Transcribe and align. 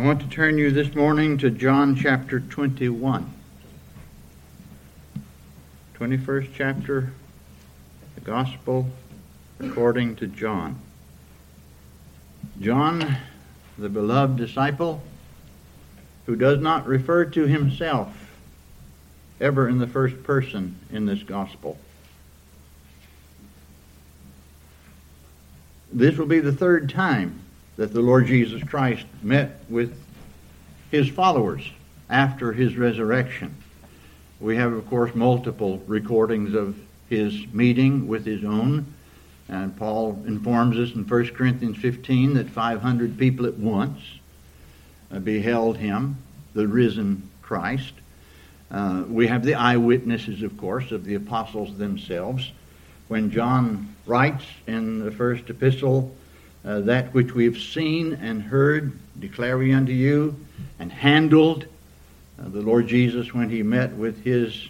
I 0.00 0.02
want 0.02 0.22
to 0.22 0.28
turn 0.28 0.56
you 0.56 0.70
this 0.70 0.94
morning 0.94 1.36
to 1.38 1.50
John 1.50 1.94
chapter 1.94 2.40
21. 2.40 3.34
21st 5.94 6.48
chapter, 6.54 7.12
the 8.14 8.22
Gospel 8.22 8.88
according 9.58 10.16
to 10.16 10.26
John. 10.26 10.80
John, 12.58 13.18
the 13.76 13.90
beloved 13.90 14.38
disciple, 14.38 15.02
who 16.24 16.34
does 16.34 16.60
not 16.60 16.86
refer 16.86 17.26
to 17.26 17.46
himself 17.46 18.32
ever 19.38 19.68
in 19.68 19.76
the 19.80 19.86
first 19.86 20.22
person 20.22 20.78
in 20.90 21.04
this 21.04 21.22
Gospel. 21.22 21.76
This 25.92 26.16
will 26.16 26.24
be 26.24 26.40
the 26.40 26.52
third 26.52 26.88
time 26.88 27.39
that 27.80 27.94
the 27.94 28.00
Lord 28.02 28.26
Jesus 28.26 28.62
Christ 28.62 29.06
met 29.22 29.58
with 29.70 29.98
his 30.90 31.08
followers 31.08 31.62
after 32.10 32.52
his 32.52 32.76
resurrection. 32.76 33.54
We 34.38 34.56
have, 34.56 34.74
of 34.74 34.86
course, 34.90 35.14
multiple 35.14 35.82
recordings 35.86 36.54
of 36.54 36.76
his 37.08 37.46
meeting 37.54 38.06
with 38.06 38.26
his 38.26 38.44
own. 38.44 38.84
And 39.48 39.74
Paul 39.78 40.22
informs 40.26 40.76
us 40.76 40.94
in 40.94 41.08
1 41.08 41.28
Corinthians 41.28 41.78
15 41.78 42.34
that 42.34 42.50
500 42.50 43.16
people 43.16 43.46
at 43.46 43.56
once 43.56 43.98
uh, 45.10 45.18
beheld 45.18 45.78
him, 45.78 46.18
the 46.52 46.68
risen 46.68 47.30
Christ. 47.40 47.94
Uh, 48.70 49.04
we 49.08 49.26
have 49.28 49.42
the 49.42 49.54
eyewitnesses, 49.54 50.42
of 50.42 50.54
course, 50.58 50.92
of 50.92 51.06
the 51.06 51.14
apostles 51.14 51.78
themselves. 51.78 52.52
When 53.08 53.30
John 53.30 53.96
writes 54.04 54.44
in 54.66 55.02
the 55.02 55.10
first 55.10 55.48
epistle, 55.48 56.14
uh, 56.64 56.80
that 56.80 57.14
which 57.14 57.34
we 57.34 57.44
have 57.44 57.58
seen 57.58 58.12
and 58.14 58.42
heard, 58.42 58.92
declare 59.18 59.56
we 59.58 59.72
unto 59.72 59.92
you, 59.92 60.36
and 60.78 60.92
handled, 60.92 61.64
uh, 62.38 62.48
the 62.48 62.60
Lord 62.60 62.86
Jesus, 62.86 63.32
when 63.32 63.50
he 63.50 63.62
met 63.62 63.92
with 63.92 64.22
his 64.24 64.68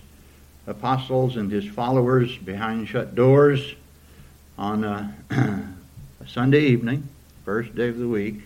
apostles 0.67 1.37
and 1.37 1.51
his 1.51 1.67
followers 1.67 2.37
behind 2.39 2.89
shut 2.89 3.15
doors 3.15 3.75
on 4.57 4.85
a, 4.85 5.15
a 5.31 6.29
Sunday 6.29 6.67
evening, 6.67 7.09
first 7.45 7.75
day 7.75 7.89
of 7.89 7.99
the 7.99 8.09
week, 8.09 8.41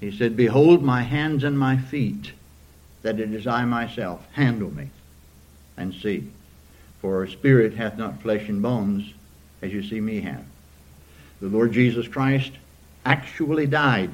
he 0.00 0.10
said, 0.10 0.36
Behold 0.36 0.82
my 0.82 1.02
hands 1.02 1.44
and 1.44 1.56
my 1.56 1.76
feet, 1.76 2.32
that 3.02 3.20
it 3.20 3.32
is 3.32 3.46
I 3.46 3.64
myself. 3.64 4.26
Handle 4.32 4.74
me 4.74 4.90
and 5.76 5.94
see. 5.94 6.28
For 7.00 7.22
a 7.22 7.30
spirit 7.30 7.74
hath 7.74 7.96
not 7.96 8.22
flesh 8.22 8.48
and 8.48 8.60
bones, 8.60 9.12
as 9.60 9.72
you 9.72 9.82
see 9.82 10.00
me 10.00 10.20
have. 10.20 10.44
The 11.40 11.48
Lord 11.48 11.72
Jesus 11.72 12.08
Christ 12.08 12.52
actually 13.04 13.66
died. 13.66 14.10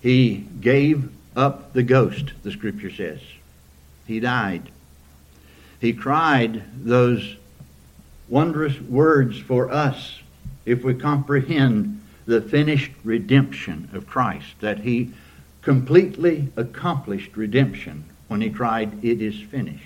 He 0.00 0.46
gave 0.60 1.10
up 1.36 1.72
the 1.72 1.82
ghost, 1.82 2.32
the 2.42 2.52
scripture 2.52 2.90
says. 2.90 3.20
He 4.06 4.20
died. 4.20 4.70
He 5.80 5.92
cried 5.92 6.62
those 6.84 7.36
wondrous 8.28 8.80
words 8.80 9.38
for 9.38 9.70
us 9.70 10.20
if 10.66 10.84
we 10.84 10.94
comprehend 10.94 12.02
the 12.26 12.42
finished 12.42 12.92
redemption 13.04 13.88
of 13.92 14.06
Christ, 14.06 14.60
that 14.60 14.80
he 14.80 15.12
completely 15.62 16.48
accomplished 16.56 17.36
redemption 17.36 18.04
when 18.28 18.40
he 18.40 18.50
cried, 18.50 19.02
It 19.02 19.22
is 19.22 19.40
finished. 19.40 19.84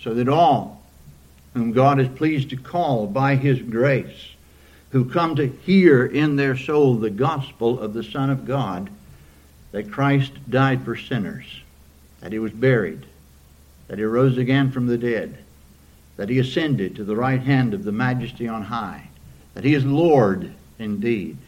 So 0.00 0.12
that 0.14 0.28
all 0.28 0.82
whom 1.54 1.72
God 1.72 1.98
is 1.98 2.08
pleased 2.08 2.50
to 2.50 2.56
call 2.56 3.06
by 3.06 3.36
his 3.36 3.60
grace, 3.62 4.33
who 4.94 5.04
come 5.04 5.34
to 5.34 5.48
hear 5.48 6.06
in 6.06 6.36
their 6.36 6.56
soul 6.56 6.94
the 6.94 7.10
gospel 7.10 7.80
of 7.80 7.92
the 7.92 8.04
Son 8.04 8.30
of 8.30 8.46
God, 8.46 8.88
that 9.72 9.90
Christ 9.90 10.30
died 10.48 10.84
for 10.84 10.94
sinners, 10.94 11.62
that 12.20 12.30
he 12.30 12.38
was 12.38 12.52
buried, 12.52 13.04
that 13.88 13.98
he 13.98 14.04
rose 14.04 14.38
again 14.38 14.70
from 14.70 14.86
the 14.86 14.96
dead, 14.96 15.36
that 16.16 16.28
he 16.28 16.38
ascended 16.38 16.94
to 16.94 17.02
the 17.02 17.16
right 17.16 17.40
hand 17.40 17.74
of 17.74 17.82
the 17.82 17.90
majesty 17.90 18.46
on 18.46 18.62
high, 18.62 19.08
that 19.54 19.64
he 19.64 19.74
is 19.74 19.84
Lord 19.84 20.54
indeed, 20.78 21.38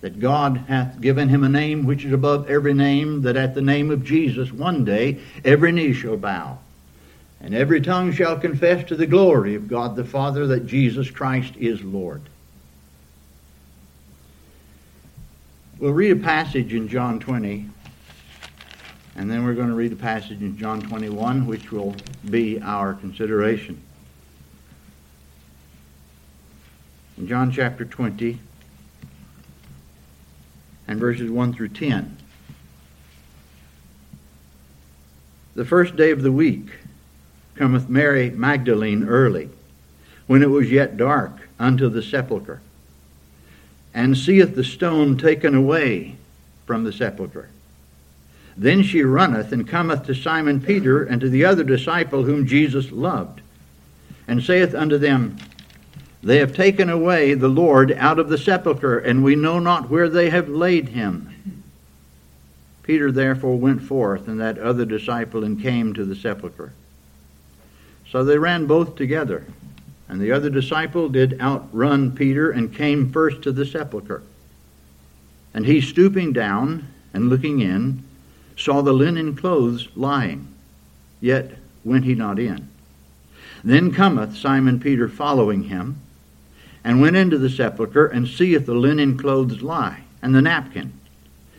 that 0.00 0.20
God 0.20 0.58
hath 0.68 1.00
given 1.00 1.28
him 1.28 1.42
a 1.42 1.48
name 1.48 1.86
which 1.86 2.04
is 2.04 2.12
above 2.12 2.48
every 2.48 2.74
name, 2.74 3.22
that 3.22 3.36
at 3.36 3.56
the 3.56 3.60
name 3.60 3.90
of 3.90 4.04
Jesus 4.04 4.52
one 4.52 4.84
day 4.84 5.18
every 5.44 5.72
knee 5.72 5.94
shall 5.94 6.16
bow, 6.16 6.58
and 7.40 7.56
every 7.56 7.80
tongue 7.80 8.12
shall 8.12 8.38
confess 8.38 8.86
to 8.86 8.94
the 8.94 9.04
glory 9.04 9.56
of 9.56 9.66
God 9.66 9.96
the 9.96 10.04
Father 10.04 10.46
that 10.46 10.68
Jesus 10.68 11.10
Christ 11.10 11.56
is 11.56 11.82
Lord. 11.82 12.22
We'll 15.76 15.92
read 15.92 16.12
a 16.12 16.20
passage 16.22 16.72
in 16.72 16.86
John 16.86 17.18
20, 17.18 17.68
and 19.16 19.28
then 19.28 19.44
we're 19.44 19.54
going 19.54 19.68
to 19.68 19.74
read 19.74 19.90
a 19.90 19.96
passage 19.96 20.40
in 20.40 20.56
John 20.56 20.80
21, 20.80 21.46
which 21.46 21.72
will 21.72 21.96
be 22.30 22.60
our 22.60 22.94
consideration. 22.94 23.82
In 27.18 27.26
John 27.26 27.50
chapter 27.50 27.84
20, 27.84 28.38
and 30.86 31.00
verses 31.00 31.28
1 31.28 31.54
through 31.54 31.70
10. 31.70 32.18
The 35.56 35.64
first 35.64 35.96
day 35.96 36.12
of 36.12 36.22
the 36.22 36.32
week 36.32 36.70
cometh 37.56 37.88
Mary 37.88 38.30
Magdalene 38.30 39.08
early, 39.08 39.50
when 40.28 40.44
it 40.44 40.50
was 40.50 40.70
yet 40.70 40.96
dark, 40.96 41.48
unto 41.58 41.88
the 41.88 42.02
sepulchre 42.02 42.60
and 43.94 44.18
seeth 44.18 44.56
the 44.56 44.64
stone 44.64 45.16
taken 45.16 45.54
away 45.54 46.16
from 46.66 46.84
the 46.84 46.92
sepulchre. 46.92 47.48
Then 48.56 48.82
she 48.82 49.02
runneth 49.02 49.52
and 49.52 49.66
cometh 49.66 50.04
to 50.06 50.14
Simon 50.14 50.60
Peter 50.60 51.04
and 51.04 51.20
to 51.20 51.28
the 51.28 51.44
other 51.44 51.64
disciple 51.64 52.24
whom 52.24 52.46
Jesus 52.46 52.90
loved, 52.90 53.40
and 54.26 54.42
saith 54.42 54.74
unto 54.74 54.98
them, 54.98 55.36
They 56.22 56.38
have 56.38 56.54
taken 56.54 56.88
away 56.90 57.34
the 57.34 57.48
Lord 57.48 57.92
out 57.92 58.18
of 58.18 58.28
the 58.28 58.38
sepulchre, 58.38 58.98
and 58.98 59.22
we 59.22 59.36
know 59.36 59.58
not 59.58 59.90
where 59.90 60.08
they 60.08 60.30
have 60.30 60.48
laid 60.48 60.88
him. 60.88 61.62
Peter 62.82 63.10
therefore 63.10 63.56
went 63.56 63.82
forth, 63.82 64.28
and 64.28 64.40
that 64.40 64.58
other 64.58 64.84
disciple, 64.84 65.42
and 65.42 65.60
came 65.60 65.94
to 65.94 66.04
the 66.04 66.16
sepulchre. 66.16 66.72
So 68.10 68.24
they 68.24 68.38
ran 68.38 68.66
both 68.66 68.94
together. 68.96 69.44
And 70.08 70.20
the 70.20 70.32
other 70.32 70.50
disciple 70.50 71.08
did 71.08 71.40
outrun 71.40 72.12
Peter 72.12 72.50
and 72.50 72.74
came 72.74 73.10
first 73.10 73.42
to 73.42 73.52
the 73.52 73.64
sepulchre. 73.64 74.22
And 75.54 75.66
he, 75.66 75.80
stooping 75.80 76.32
down 76.32 76.88
and 77.12 77.28
looking 77.28 77.60
in, 77.60 78.02
saw 78.56 78.82
the 78.82 78.92
linen 78.92 79.34
clothes 79.34 79.88
lying, 79.94 80.48
yet 81.20 81.52
went 81.84 82.04
he 82.04 82.14
not 82.14 82.38
in. 82.38 82.68
Then 83.62 83.92
cometh 83.92 84.36
Simon 84.36 84.78
Peter 84.78 85.08
following 85.08 85.64
him, 85.64 86.00
and 86.82 87.00
went 87.00 87.16
into 87.16 87.38
the 87.38 87.48
sepulchre, 87.48 88.06
and 88.06 88.28
seeth 88.28 88.66
the 88.66 88.74
linen 88.74 89.16
clothes 89.16 89.62
lie, 89.62 90.02
and 90.20 90.34
the 90.34 90.42
napkin 90.42 90.92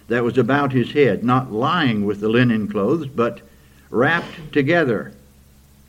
that 0.07 0.23
was 0.23 0.37
about 0.37 0.71
his 0.71 0.91
head, 0.91 1.23
not 1.23 1.51
lying 1.51 2.05
with 2.05 2.19
the 2.19 2.29
linen 2.29 2.67
clothes, 2.67 3.07
but 3.07 3.41
wrapped 3.89 4.53
together 4.53 5.13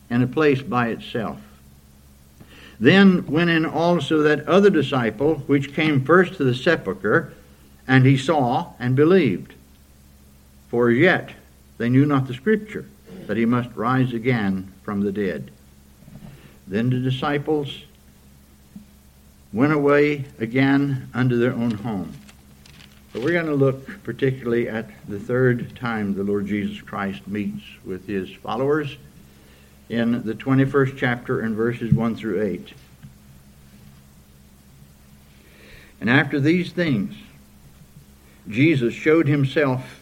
in 0.09 0.23
a 0.23 0.27
place 0.27 0.63
by 0.63 0.89
itself. 0.89 1.39
Then 2.79 3.27
went 3.27 3.51
in 3.51 3.65
also 3.65 4.23
that 4.23 4.47
other 4.47 4.71
disciple 4.71 5.37
which 5.47 5.75
came 5.75 6.05
first 6.05 6.35
to 6.35 6.45
the 6.45 6.55
sepulchre, 6.55 7.33
and 7.89 8.05
he 8.05 8.19
saw 8.19 8.73
and 8.79 8.95
believed. 8.95 9.55
For 10.69 10.91
yet 10.91 11.31
they 11.79 11.89
knew 11.89 12.05
not 12.05 12.27
the 12.27 12.35
scripture, 12.35 12.87
that 13.27 13.37
he 13.37 13.45
must 13.45 13.75
rise 13.75 14.13
again 14.13 14.73
from 14.83 15.01
the 15.01 15.13
dead. 15.13 15.51
Then 16.67 16.91
the 16.91 16.99
disciples 16.99 17.85
went 19.53 19.73
away 19.73 20.25
again 20.39 21.09
unto 21.15 21.39
their 21.39 21.53
own 21.53 21.71
home. 21.71 22.13
But 23.13 23.23
we're 23.23 23.33
going 23.33 23.47
to 23.47 23.55
look 23.55 24.03
particularly 24.03 24.69
at 24.69 24.91
the 25.09 25.19
third 25.19 25.75
time 25.77 26.15
the 26.15 26.25
Lord 26.25 26.47
Jesus 26.47 26.83
Christ 26.83 27.27
meets 27.27 27.63
with 27.85 28.07
his 28.07 28.31
followers 28.31 28.99
in 29.89 30.25
the 30.25 30.35
21st 30.35 30.97
chapter 30.97 31.41
and 31.41 31.55
verses 31.55 31.93
1 31.93 32.17
through 32.17 32.43
8. 32.43 32.73
And 36.01 36.11
after 36.11 36.41
these 36.41 36.73
things, 36.73 37.15
Jesus 38.49 38.95
showed 38.95 39.29
himself 39.29 40.01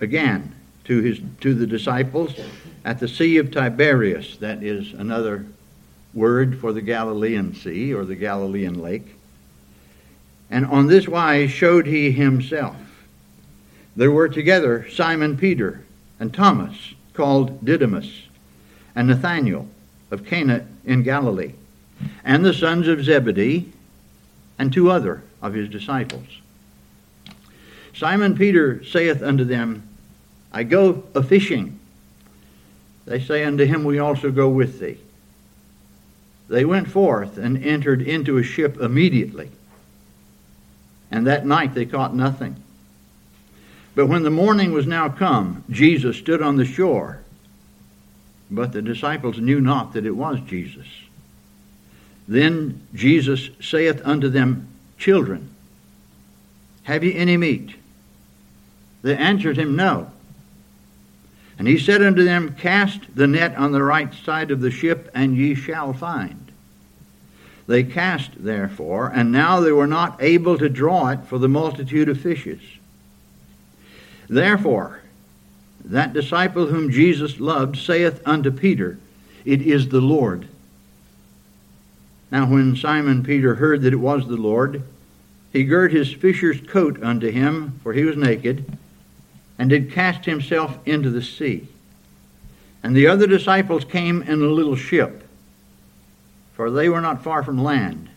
again 0.00 0.54
to, 0.84 1.00
his, 1.00 1.20
to 1.40 1.54
the 1.54 1.66
disciples 1.66 2.34
at 2.84 2.98
the 3.00 3.08
Sea 3.08 3.38
of 3.38 3.50
Tiberias. 3.50 4.38
That 4.38 4.62
is 4.62 4.92
another 4.92 5.44
word 6.14 6.58
for 6.58 6.72
the 6.72 6.80
Galilean 6.80 7.54
Sea 7.54 7.92
or 7.92 8.04
the 8.04 8.16
Galilean 8.16 8.80
Lake. 8.80 9.14
And 10.50 10.64
on 10.64 10.86
this 10.86 11.06
wise 11.06 11.50
showed 11.50 11.86
he 11.86 12.10
himself. 12.10 12.76
There 13.94 14.10
were 14.10 14.28
together 14.28 14.88
Simon 14.88 15.36
Peter 15.36 15.84
and 16.18 16.32
Thomas, 16.32 16.94
called 17.12 17.64
Didymus 17.64 18.27
and 18.94 19.08
Nathanael 19.08 19.68
of 20.10 20.24
Cana 20.24 20.66
in 20.84 21.02
Galilee, 21.02 21.52
and 22.24 22.44
the 22.44 22.54
sons 22.54 22.88
of 22.88 23.04
Zebedee, 23.04 23.72
and 24.58 24.72
two 24.72 24.90
other 24.90 25.22
of 25.40 25.54
his 25.54 25.68
disciples. 25.68 26.26
Simon 27.94 28.36
Peter 28.36 28.82
saith 28.84 29.22
unto 29.22 29.44
them, 29.44 29.82
I 30.52 30.62
go 30.62 31.04
a 31.14 31.22
fishing. 31.22 31.78
They 33.06 33.20
say 33.20 33.44
unto 33.44 33.64
him, 33.64 33.84
We 33.84 33.98
also 33.98 34.30
go 34.30 34.48
with 34.48 34.80
thee. 34.80 34.98
They 36.48 36.64
went 36.64 36.88
forth 36.88 37.36
and 37.36 37.62
entered 37.62 38.02
into 38.02 38.38
a 38.38 38.42
ship 38.42 38.78
immediately. 38.78 39.50
And 41.10 41.26
that 41.26 41.46
night 41.46 41.74
they 41.74 41.86
caught 41.86 42.14
nothing. 42.14 42.56
But 43.94 44.06
when 44.06 44.22
the 44.22 44.30
morning 44.30 44.72
was 44.72 44.86
now 44.86 45.08
come, 45.08 45.64
Jesus 45.70 46.16
stood 46.16 46.40
on 46.40 46.56
the 46.56 46.64
shore. 46.64 47.20
But 48.50 48.72
the 48.72 48.82
disciples 48.82 49.38
knew 49.38 49.60
not 49.60 49.92
that 49.92 50.06
it 50.06 50.16
was 50.16 50.40
Jesus. 50.40 50.86
Then 52.26 52.86
Jesus 52.94 53.50
saith 53.60 54.00
unto 54.04 54.28
them, 54.28 54.68
Children, 54.98 55.50
have 56.84 57.04
ye 57.04 57.14
any 57.14 57.36
meat? 57.36 57.74
They 59.02 59.16
answered 59.16 59.56
him, 59.56 59.76
No. 59.76 60.10
And 61.58 61.66
he 61.66 61.78
said 61.78 62.02
unto 62.02 62.24
them, 62.24 62.54
Cast 62.54 63.00
the 63.14 63.26
net 63.26 63.56
on 63.56 63.72
the 63.72 63.82
right 63.82 64.12
side 64.14 64.50
of 64.50 64.60
the 64.60 64.70
ship, 64.70 65.10
and 65.14 65.36
ye 65.36 65.54
shall 65.54 65.92
find. 65.92 66.52
They 67.66 67.84
cast, 67.84 68.30
therefore, 68.42 69.12
and 69.14 69.30
now 69.30 69.60
they 69.60 69.72
were 69.72 69.86
not 69.86 70.22
able 70.22 70.56
to 70.58 70.68
draw 70.68 71.08
it 71.10 71.24
for 71.26 71.38
the 71.38 71.48
multitude 71.48 72.08
of 72.08 72.20
fishes. 72.20 72.60
Therefore, 74.28 75.00
that 75.84 76.12
disciple 76.12 76.66
whom 76.66 76.90
Jesus 76.90 77.40
loved 77.40 77.76
saith 77.76 78.20
unto 78.26 78.50
Peter, 78.50 78.98
It 79.44 79.62
is 79.62 79.88
the 79.88 80.00
Lord. 80.00 80.48
Now, 82.30 82.46
when 82.46 82.76
Simon 82.76 83.22
Peter 83.22 83.54
heard 83.54 83.82
that 83.82 83.92
it 83.92 83.96
was 83.96 84.26
the 84.26 84.36
Lord, 84.36 84.82
he 85.52 85.64
girt 85.64 85.92
his 85.92 86.12
fisher's 86.12 86.60
coat 86.60 87.02
unto 87.02 87.30
him, 87.30 87.80
for 87.82 87.92
he 87.92 88.04
was 88.04 88.16
naked, 88.16 88.76
and 89.58 89.70
did 89.70 89.92
cast 89.92 90.26
himself 90.26 90.78
into 90.84 91.10
the 91.10 91.22
sea. 91.22 91.66
And 92.82 92.94
the 92.94 93.06
other 93.06 93.26
disciples 93.26 93.84
came 93.84 94.22
in 94.22 94.42
a 94.42 94.46
little 94.46 94.76
ship, 94.76 95.26
for 96.52 96.70
they 96.70 96.88
were 96.88 97.00
not 97.00 97.24
far 97.24 97.42
from 97.42 97.62
land, 97.62 98.08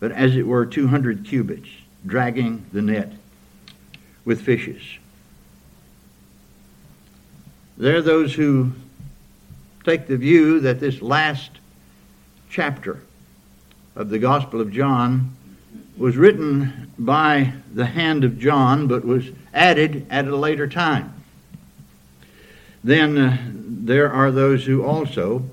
but 0.00 0.12
as 0.12 0.36
it 0.36 0.46
were 0.46 0.66
two 0.66 0.88
hundred 0.88 1.24
cubits, 1.24 1.68
dragging 2.04 2.66
the 2.72 2.82
net 2.82 3.12
with 4.24 4.42
fishes. 4.42 4.82
There 7.78 7.96
are 7.96 8.02
those 8.02 8.32
who 8.32 8.72
take 9.84 10.06
the 10.06 10.16
view 10.16 10.60
that 10.60 10.80
this 10.80 11.02
last 11.02 11.50
chapter 12.48 13.02
of 13.94 14.08
the 14.08 14.18
Gospel 14.18 14.62
of 14.62 14.72
John 14.72 15.36
was 15.98 16.16
written 16.16 16.90
by 16.98 17.52
the 17.74 17.84
hand 17.84 18.24
of 18.24 18.38
John, 18.38 18.86
but 18.86 19.04
was 19.04 19.26
added 19.52 20.06
at 20.08 20.26
a 20.26 20.36
later 20.36 20.66
time. 20.66 21.12
Then 22.82 23.18
uh, 23.18 23.38
there 23.52 24.10
are 24.10 24.30
those 24.30 24.64
who 24.64 24.82
also 24.82 25.44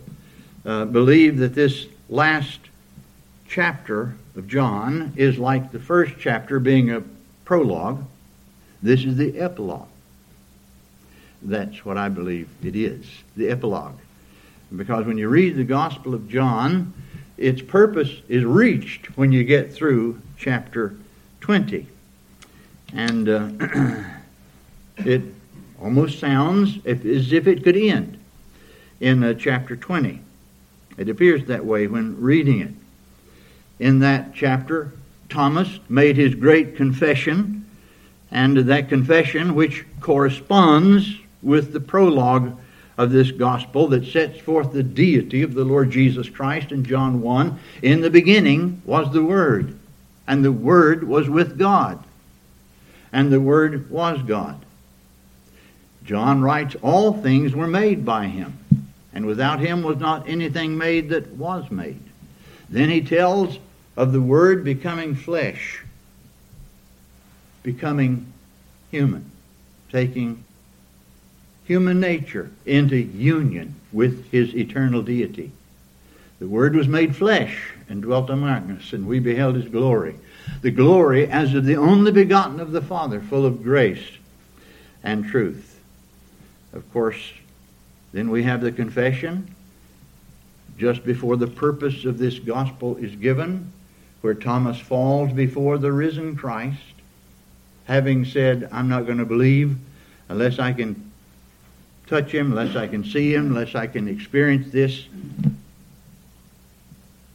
uh, 0.66 0.86
believe 0.86 1.40
that 1.40 1.56
this 1.56 1.88
last 2.10 2.60
chapter 3.50 4.16
of 4.38 4.48
John 4.48 5.12
is 5.18 5.38
like 5.38 5.72
the 5.72 5.80
first 5.80 6.14
chapter 6.20 6.60
being 6.60 6.90
a 6.90 7.04
prologue. 7.44 8.06
This 8.82 9.04
is 9.04 9.18
the 9.18 9.40
epilogue. 9.40 9.88
That's 11.44 11.84
what 11.84 11.98
I 11.98 12.10
believe 12.10 12.50
it 12.64 12.76
is, 12.76 13.06
the 13.36 13.50
epilogue. 13.50 13.98
Because 14.76 15.06
when 15.06 15.18
you 15.18 15.28
read 15.28 15.56
the 15.56 15.64
Gospel 15.64 16.14
of 16.14 16.30
John, 16.30 16.94
its 17.38 17.62
purpose 17.62 18.22
is 18.30 18.46
reached 18.46 19.18
when 19.18 19.32
you 19.32 19.44
get 19.44 19.74
through 19.74 20.22
chapter 20.38 20.96
20. 21.42 21.86
And 22.94 23.30
uh, 23.30 23.50
it 24.98 25.22
almost 25.82 26.20
sounds 26.20 26.78
as 26.86 27.34
if 27.34 27.48
it 27.48 27.64
could 27.64 27.76
end 27.76 28.18
in 29.02 29.24
uh, 29.24 29.34
chapter 29.34 29.76
20. 29.76 30.22
It 30.98 31.10
appears 31.10 31.46
that 31.46 31.66
way 31.66 31.88
when 31.88 32.22
reading 32.22 32.62
it. 32.62 32.74
In 33.80 34.00
that 34.00 34.34
chapter, 34.34 34.94
Thomas 35.28 35.80
made 35.90 36.16
his 36.16 36.36
great 36.36 36.78
confession, 36.78 37.66
and 38.32 38.56
that 38.58 38.88
confession, 38.88 39.56
which 39.56 39.86
corresponds 40.00 41.18
with 41.44 41.74
the 41.74 41.80
prologue 41.80 42.58
of 42.98 43.12
this 43.12 43.32
gospel 43.32 43.88
that 43.88 44.06
sets 44.06 44.40
forth 44.40 44.72
the 44.72 44.84
deity 44.84 45.42
of 45.42 45.54
the 45.54 45.66
Lord 45.66 45.92
Jesus 45.92 46.30
Christ 46.30 46.72
in 46.72 46.86
John 46.86 47.22
1. 47.22 47.60
In 47.82 48.02
the 48.02 48.10
beginning 48.10 48.82
was 48.86 49.12
the 49.12 49.24
Word, 49.24 49.78
and 50.28 50.44
the 50.44 50.52
Word 50.52 51.04
was 51.04 51.28
with 51.28 51.58
God, 51.58 52.04
and 53.12 53.32
the 53.32 53.42
Word 53.42 53.90
was 53.90 54.22
God. 54.24 54.64
John 56.06 56.42
writes, 56.42 56.76
All 56.82 57.14
things 57.14 57.56
were 57.56 57.68
made 57.68 58.06
by 58.06 58.28
him, 58.28 58.58
and 59.14 59.26
without 59.26 59.60
him 59.60 59.84
was 59.84 59.98
not 59.98 60.28
anything 60.28 60.78
made 60.78 61.10
that 61.10 61.30
was 61.32 61.70
made. 61.72 62.02
Then 62.70 62.90
he 62.90 63.02
tells 63.02 63.58
of 63.96 64.12
the 64.12 64.22
Word 64.22 64.64
becoming 64.64 65.16
flesh, 65.16 65.84
becoming 67.64 68.32
human, 68.92 69.30
taking 69.92 70.44
human 71.74 72.00
nature 72.00 72.52
into 72.68 72.96
union 72.96 73.74
with 73.92 74.30
his 74.30 74.54
eternal 74.54 75.02
deity. 75.02 75.52
The 76.38 76.48
Word 76.48 76.76
was 76.76 76.88
made 76.88 77.16
flesh 77.16 77.74
and 77.90 78.00
dwelt 78.00 78.30
among 78.30 78.70
us, 78.70 78.94
and 78.94 79.08
we 79.08 79.20
beheld 79.20 79.56
his 79.56 79.68
glory. 79.68 80.16
The 80.62 80.70
glory 80.70 81.28
as 81.28 81.56
of 81.56 81.66
the 81.66 81.78
only 81.78 82.12
begotten 82.12 82.60
of 82.60 82.74
the 82.74 82.82
Father, 82.84 83.22
full 83.22 83.44
of 83.44 83.64
grace 83.64 84.04
and 85.04 85.26
truth. 85.26 85.80
Of 86.74 86.94
course, 86.94 87.34
then 88.12 88.30
we 88.30 88.44
have 88.44 88.62
the 88.62 88.72
confession 88.72 89.56
just 90.78 91.04
before 91.04 91.38
the 91.38 91.48
purpose 91.48 92.06
of 92.06 92.20
this 92.20 92.38
gospel 92.38 92.98
is 92.98 93.16
given, 93.16 93.72
where 94.22 94.36
Thomas 94.36 94.80
falls 94.80 95.34
before 95.34 95.80
the 95.80 95.92
risen 95.92 96.36
Christ, 96.36 96.78
having 97.86 98.26
said, 98.26 98.70
I'm 98.72 98.90
not 98.90 99.08
going 99.08 99.18
to 99.18 99.26
believe 99.26 99.76
unless 100.30 100.60
I 100.60 100.72
can 100.74 101.13
touch 102.14 102.32
him, 102.32 102.52
unless 102.52 102.76
I 102.76 102.88
can 102.88 103.04
see 103.04 103.34
him, 103.34 103.48
unless 103.48 103.74
I 103.74 103.88
can 103.88 104.08
experience 104.08 104.72
this. 104.72 105.06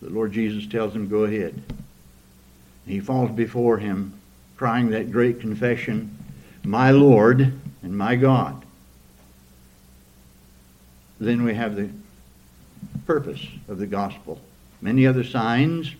The 0.01 0.11
Lord 0.11 0.31
Jesus 0.31 0.69
tells 0.69 0.95
him, 0.95 1.09
Go 1.09 1.25
ahead. 1.25 1.61
He 2.87 3.01
falls 3.01 3.33
before 3.33 3.79
him, 3.79 4.15
crying 4.57 4.91
that 4.91 5.11
great 5.11 5.41
confession, 5.41 6.17
My 6.63 6.93
Lord 6.93 7.53
and 7.82 7.99
my 7.99 8.15
God. 8.15 8.63
Then 11.19 11.43
we 11.43 11.55
have 11.55 11.75
the 11.75 11.91
purpose 13.05 13.44
of 13.67 13.79
the 13.79 13.87
gospel. 13.87 14.41
Many 14.81 15.08
other 15.08 15.25
signs. 15.25 15.93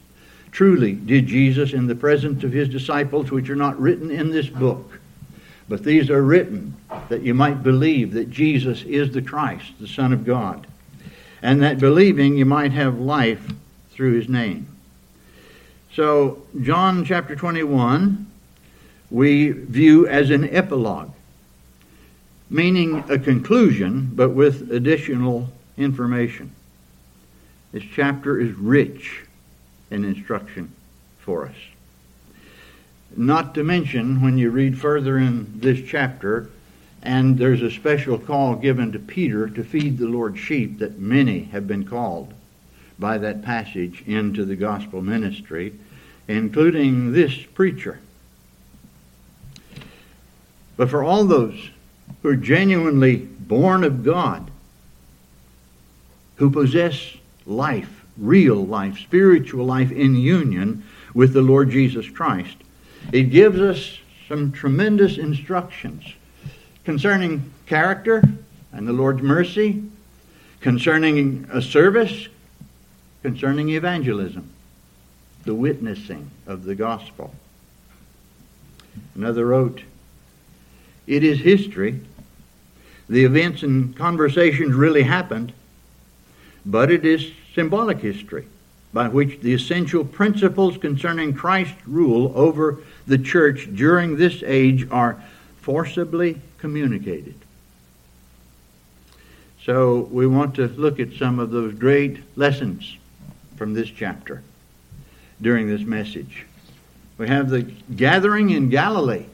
Truly 0.53 0.93
did 0.93 1.27
Jesus 1.27 1.73
in 1.73 1.89
the 1.89 1.97
presence 1.97 2.45
of 2.45 2.53
his 2.53 2.69
disciples, 2.69 3.33
which 3.33 3.51
are 3.51 3.57
not 3.57 3.81
written 3.81 4.13
in 4.13 4.31
this 4.31 4.49
book. 4.49 5.01
But 5.69 5.85
these 5.85 6.09
are 6.09 6.23
written 6.23 6.75
that 7.09 7.23
you 7.23 7.35
might 7.35 7.63
believe 7.63 8.13
that 8.15 8.31
Jesus 8.31 8.83
is 8.85 9.13
the 9.13 9.23
Christ, 9.23 9.73
the 9.81 9.89
Son 9.89 10.13
of 10.13 10.25
God, 10.25 10.67
and 11.43 11.63
that 11.63 11.79
believing 11.79 12.37
you 12.37 12.47
might 12.47 12.73
have 12.73 12.99
life 12.99 13.47
through 13.91 14.15
his 14.19 14.29
name. 14.29 14.67
So, 15.95 16.43
John 16.63 17.05
chapter 17.05 17.37
21, 17.37 18.27
we 19.11 19.51
view 19.51 20.07
as 20.07 20.31
an 20.31 20.49
epilogue, 20.55 21.11
meaning 22.49 23.05
a 23.11 23.19
conclusion, 23.19 24.11
but 24.15 24.31
with 24.31 24.71
additional 24.71 25.49
information. 25.77 26.53
This 27.73 27.85
chapter 27.95 28.41
is 28.41 28.53
rich 28.55 29.25
in 29.91 30.05
instruction 30.05 30.73
for 31.19 31.47
us. 31.47 31.57
Not 33.19 33.57
to 33.57 33.65
mention, 33.65 34.23
when 34.23 34.39
you 34.39 34.49
read 34.51 34.79
further 34.79 35.19
in 35.19 35.59
this 35.59 35.81
chapter, 35.85 36.51
and 37.03 37.37
there's 37.37 37.63
a 37.63 37.71
special 37.71 38.17
call 38.17 38.55
given 38.55 38.93
to 38.93 39.01
Peter 39.01 39.49
to 39.49 39.65
feed 39.65 39.99
the 39.99 40.07
Lord's 40.07 40.39
sheep 40.39 40.79
that 40.79 41.01
many 41.01 41.41
have 41.47 41.67
been 41.67 41.85
called 41.85 42.33
by 42.97 43.19
that 43.19 43.43
passage 43.43 44.05
into 44.07 44.45
the 44.45 44.55
gospel 44.55 45.03
ministry, 45.03 45.75
including 46.29 47.11
this 47.11 47.35
preacher. 47.55 47.99
But 50.77 50.89
for 50.89 51.03
all 51.03 51.25
those 51.25 51.71
who 52.23 52.29
are 52.29 52.37
genuinely 52.37 53.17
born 53.17 53.83
of 53.83 54.05
God, 54.05 54.49
who 56.37 56.51
possess 56.51 57.17
life, 57.47 58.05
real 58.17 58.65
life, 58.65 58.97
spiritual 58.99 59.67
life 59.67 59.91
in 59.91 60.15
union 60.15 60.85
with 61.15 61.33
the 61.33 61.43
Lord 61.43 61.71
Jesus 61.71 62.09
Christ, 62.09 62.59
it 63.13 63.25
gives 63.25 63.61
us 63.61 63.99
some 64.29 64.53
tremendous 64.53 65.17
instructions 65.17 66.05
concerning 66.85 67.51
character 67.67 68.23
and 68.73 68.87
the 68.87 68.93
Lord's 68.93 69.23
mercy, 69.23 69.83
concerning 70.61 71.49
a 71.51 71.63
service, 71.63 72.29
concerning 73.23 73.71
evangelism, 73.71 74.51
the 75.45 75.55
witnessing 75.55 76.31
of 76.47 76.65
the 76.65 76.75
gospel. 76.75 77.35
Another 79.15 79.47
wrote, 79.47 79.83
It 81.07 81.25
is 81.25 81.39
history. 81.41 82.01
The 83.09 83.25
events 83.25 83.63
and 83.63 83.97
conversations 83.97 84.75
really 84.75 85.03
happened, 85.03 85.55
but 86.67 86.91
it 86.91 87.07
is 87.07 87.33
symbolic 87.55 87.99
history 87.99 88.47
by 88.93 89.09
which 89.09 89.41
the 89.41 89.53
essential 89.53 90.05
principles 90.05 90.79
concerning 90.79 91.35
Christ's 91.35 91.87
rule 91.87 92.33
over 92.35 92.79
the 93.07 93.19
church 93.19 93.69
during 93.75 94.17
this 94.17 94.43
age 94.45 94.89
are 94.91 95.23
forcibly 95.61 96.41
communicated. 96.59 97.35
So 99.65 100.09
we 100.11 100.27
want 100.27 100.55
to 100.55 100.69
look 100.69 100.99
at 100.99 101.13
some 101.13 101.39
of 101.39 101.51
those 101.51 101.75
great 101.75 102.21
lessons 102.37 102.97
from 103.57 103.75
this 103.75 103.91
chapter 103.91 104.43
during 105.43 105.69
this 105.69 105.83
message. 105.83 106.47
We 107.19 107.29
have 107.29 107.51
the 107.51 107.63
gathering 107.95 108.51
in 108.51 108.71
Galilee. 108.71 109.27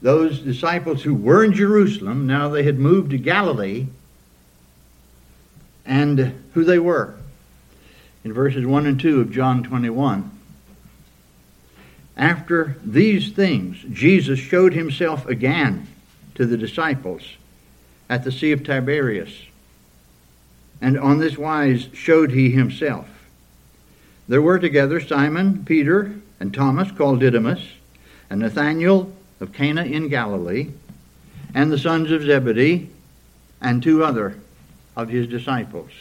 Those 0.00 0.38
disciples 0.38 1.02
who 1.02 1.14
were 1.14 1.44
in 1.44 1.52
Jerusalem, 1.52 2.26
now 2.26 2.48
they 2.48 2.62
had 2.62 2.78
moved 2.78 3.10
to 3.10 3.18
Galilee, 3.18 3.88
and 5.84 6.42
who 6.54 6.64
they 6.64 6.78
were. 6.78 7.15
In 8.26 8.32
verses 8.32 8.66
1 8.66 8.86
and 8.86 8.98
2 8.98 9.20
of 9.20 9.30
John 9.30 9.62
21. 9.62 10.32
After 12.16 12.76
these 12.84 13.30
things, 13.30 13.76
Jesus 13.88 14.40
showed 14.40 14.74
himself 14.74 15.26
again 15.26 15.86
to 16.34 16.44
the 16.44 16.56
disciples 16.56 17.22
at 18.10 18.24
the 18.24 18.32
Sea 18.32 18.50
of 18.50 18.64
Tiberias. 18.64 19.30
And 20.80 20.98
on 20.98 21.20
this 21.20 21.38
wise 21.38 21.88
showed 21.92 22.32
he 22.32 22.50
himself. 22.50 23.06
There 24.26 24.42
were 24.42 24.58
together 24.58 24.98
Simon, 24.98 25.64
Peter, 25.64 26.16
and 26.40 26.52
Thomas, 26.52 26.90
called 26.90 27.20
Didymus, 27.20 27.62
and 28.28 28.40
Nathanael 28.40 29.12
of 29.38 29.52
Cana 29.52 29.84
in 29.84 30.08
Galilee, 30.08 30.70
and 31.54 31.70
the 31.70 31.78
sons 31.78 32.10
of 32.10 32.24
Zebedee, 32.24 32.90
and 33.60 33.80
two 33.80 34.02
other 34.02 34.36
of 34.96 35.10
his 35.10 35.28
disciples. 35.28 35.92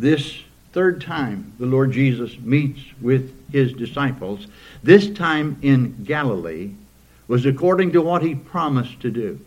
This 0.00 0.40
third 0.72 1.02
time 1.02 1.52
the 1.58 1.66
Lord 1.66 1.92
Jesus 1.92 2.38
meets 2.38 2.80
with 3.02 3.34
his 3.52 3.74
disciples, 3.74 4.46
this 4.82 5.10
time 5.10 5.58
in 5.60 6.04
Galilee, 6.04 6.70
was 7.28 7.44
according 7.44 7.92
to 7.92 8.00
what 8.00 8.22
he 8.22 8.34
promised 8.34 9.00
to 9.00 9.10
do. 9.10 9.38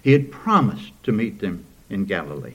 He 0.00 0.12
had 0.12 0.30
promised 0.30 0.92
to 1.02 1.10
meet 1.10 1.40
them 1.40 1.64
in 1.90 2.04
Galilee. 2.04 2.54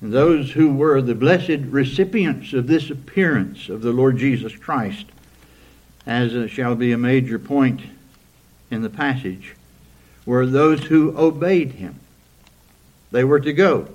And 0.00 0.12
those 0.12 0.52
who 0.52 0.72
were 0.72 1.02
the 1.02 1.16
blessed 1.16 1.66
recipients 1.66 2.52
of 2.52 2.68
this 2.68 2.88
appearance 2.88 3.68
of 3.68 3.82
the 3.82 3.90
Lord 3.90 4.16
Jesus 4.16 4.54
Christ, 4.54 5.06
as 6.06 6.52
shall 6.52 6.76
be 6.76 6.92
a 6.92 6.98
major 6.98 7.40
point 7.40 7.80
in 8.70 8.82
the 8.82 8.90
passage, 8.90 9.56
were 10.24 10.46
those 10.46 10.84
who 10.84 11.18
obeyed 11.18 11.72
him. 11.72 11.96
They 13.10 13.24
were 13.24 13.40
to 13.40 13.52
go 13.52 13.88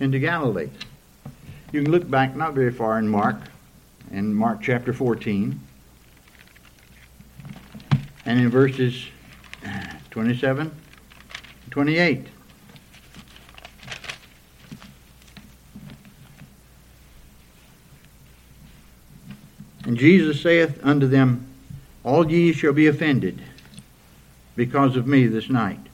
into 0.00 0.18
Galilee. 0.18 0.70
You 1.72 1.82
can 1.82 1.92
look 1.92 2.10
back 2.10 2.34
not 2.34 2.54
very 2.54 2.72
far 2.72 2.98
in 2.98 3.06
Mark, 3.06 3.36
in 4.10 4.34
Mark 4.34 4.60
chapter 4.62 4.92
14, 4.92 5.60
and 8.24 8.40
in 8.40 8.50
verses 8.50 9.06
27 10.10 10.74
28. 11.70 12.26
And 19.84 19.96
Jesus 19.96 20.40
saith 20.40 20.78
unto 20.82 21.06
them, 21.06 21.46
All 22.04 22.30
ye 22.30 22.52
shall 22.52 22.72
be 22.72 22.86
offended 22.86 23.42
because 24.56 24.96
of 24.96 25.06
me 25.06 25.26
this 25.26 25.48
night. 25.48 25.89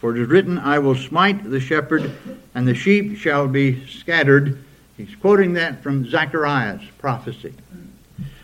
For 0.00 0.16
it 0.16 0.22
is 0.22 0.28
written, 0.28 0.58
I 0.58 0.78
will 0.78 0.94
smite 0.94 1.50
the 1.50 1.60
shepherd, 1.60 2.12
and 2.54 2.68
the 2.68 2.74
sheep 2.74 3.16
shall 3.16 3.48
be 3.48 3.84
scattered. 3.86 4.62
He's 4.96 5.14
quoting 5.16 5.54
that 5.54 5.82
from 5.82 6.08
Zechariah's 6.08 6.82
prophecy. 6.98 7.54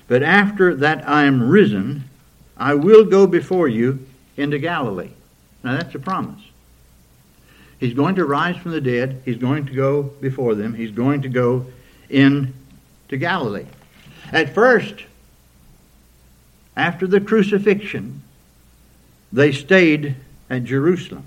But 0.09 0.23
after 0.23 0.75
that 0.77 1.09
I 1.09 1.25
am 1.25 1.49
risen, 1.49 2.05
I 2.57 2.75
will 2.75 3.05
go 3.05 3.27
before 3.27 3.69
you 3.69 4.05
into 4.37 4.59
Galilee. 4.59 5.11
Now 5.63 5.77
that's 5.77 5.95
a 5.95 5.99
promise. 5.99 6.41
He's 7.79 7.95
going 7.95 8.17
to 8.17 8.25
rise 8.25 8.57
from 8.57 8.73
the 8.73 8.81
dead. 8.81 9.23
He's 9.25 9.37
going 9.37 9.67
to 9.67 9.73
go 9.73 10.03
before 10.03 10.55
them. 10.55 10.75
He's 10.75 10.91
going 10.91 11.23
to 11.23 11.29
go 11.29 11.67
into 12.09 12.53
Galilee. 13.11 13.67
At 14.33 14.55
first, 14.55 14.95
after 16.77 17.07
the 17.07 17.21
crucifixion, 17.21 18.23
they 19.33 19.53
stayed 19.53 20.17
at 20.51 20.65
Jerusalem. 20.65 21.27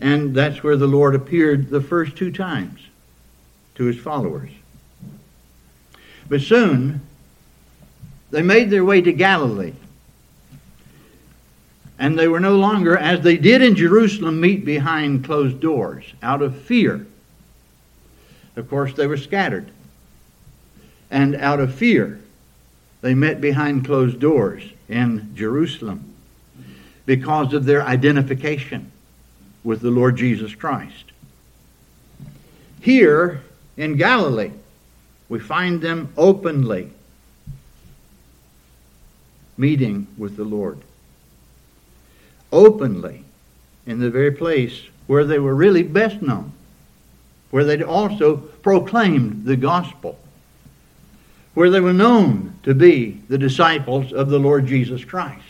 And 0.00 0.34
that's 0.34 0.62
where 0.62 0.76
the 0.76 0.86
Lord 0.86 1.14
appeared 1.14 1.70
the 1.70 1.80
first 1.80 2.16
two 2.16 2.30
times 2.30 2.80
to 3.76 3.84
his 3.84 3.98
followers. 3.98 4.50
But 6.28 6.40
soon, 6.40 7.00
they 8.30 8.42
made 8.42 8.70
their 8.70 8.84
way 8.84 9.00
to 9.00 9.12
Galilee. 9.12 9.74
And 11.98 12.18
they 12.18 12.28
were 12.28 12.40
no 12.40 12.56
longer, 12.56 12.96
as 12.96 13.22
they 13.22 13.38
did 13.38 13.62
in 13.62 13.74
Jerusalem, 13.74 14.40
meet 14.40 14.64
behind 14.64 15.24
closed 15.24 15.60
doors 15.60 16.04
out 16.22 16.42
of 16.42 16.60
fear. 16.62 17.06
Of 18.56 18.68
course, 18.68 18.92
they 18.94 19.06
were 19.06 19.16
scattered. 19.16 19.70
And 21.10 21.36
out 21.36 21.60
of 21.60 21.74
fear, 21.74 22.20
they 23.00 23.14
met 23.14 23.40
behind 23.40 23.86
closed 23.86 24.18
doors 24.18 24.62
in 24.88 25.34
Jerusalem 25.34 26.12
because 27.06 27.54
of 27.54 27.64
their 27.64 27.82
identification 27.82 28.90
with 29.66 29.82
the 29.82 29.90
Lord 29.90 30.16
Jesus 30.16 30.54
Christ. 30.54 31.04
Here 32.80 33.42
in 33.76 33.96
Galilee, 33.96 34.52
we 35.28 35.40
find 35.40 35.82
them 35.82 36.12
openly 36.16 36.90
meeting 39.58 40.06
with 40.16 40.36
the 40.36 40.44
Lord 40.44 40.78
openly 42.52 43.24
in 43.86 43.98
the 43.98 44.10
very 44.10 44.32
place 44.32 44.82
where 45.06 45.24
they 45.24 45.38
were 45.38 45.54
really 45.54 45.82
best 45.82 46.22
known, 46.22 46.52
where 47.50 47.64
they'd 47.64 47.82
also 47.82 48.36
proclaimed 48.36 49.44
the 49.44 49.56
gospel, 49.56 50.18
where 51.54 51.70
they 51.70 51.80
were 51.80 51.92
known 51.92 52.58
to 52.62 52.74
be 52.74 53.20
the 53.28 53.38
disciples 53.38 54.12
of 54.12 54.30
the 54.30 54.38
Lord 54.38 54.66
Jesus 54.66 55.04
Christ. 55.04 55.42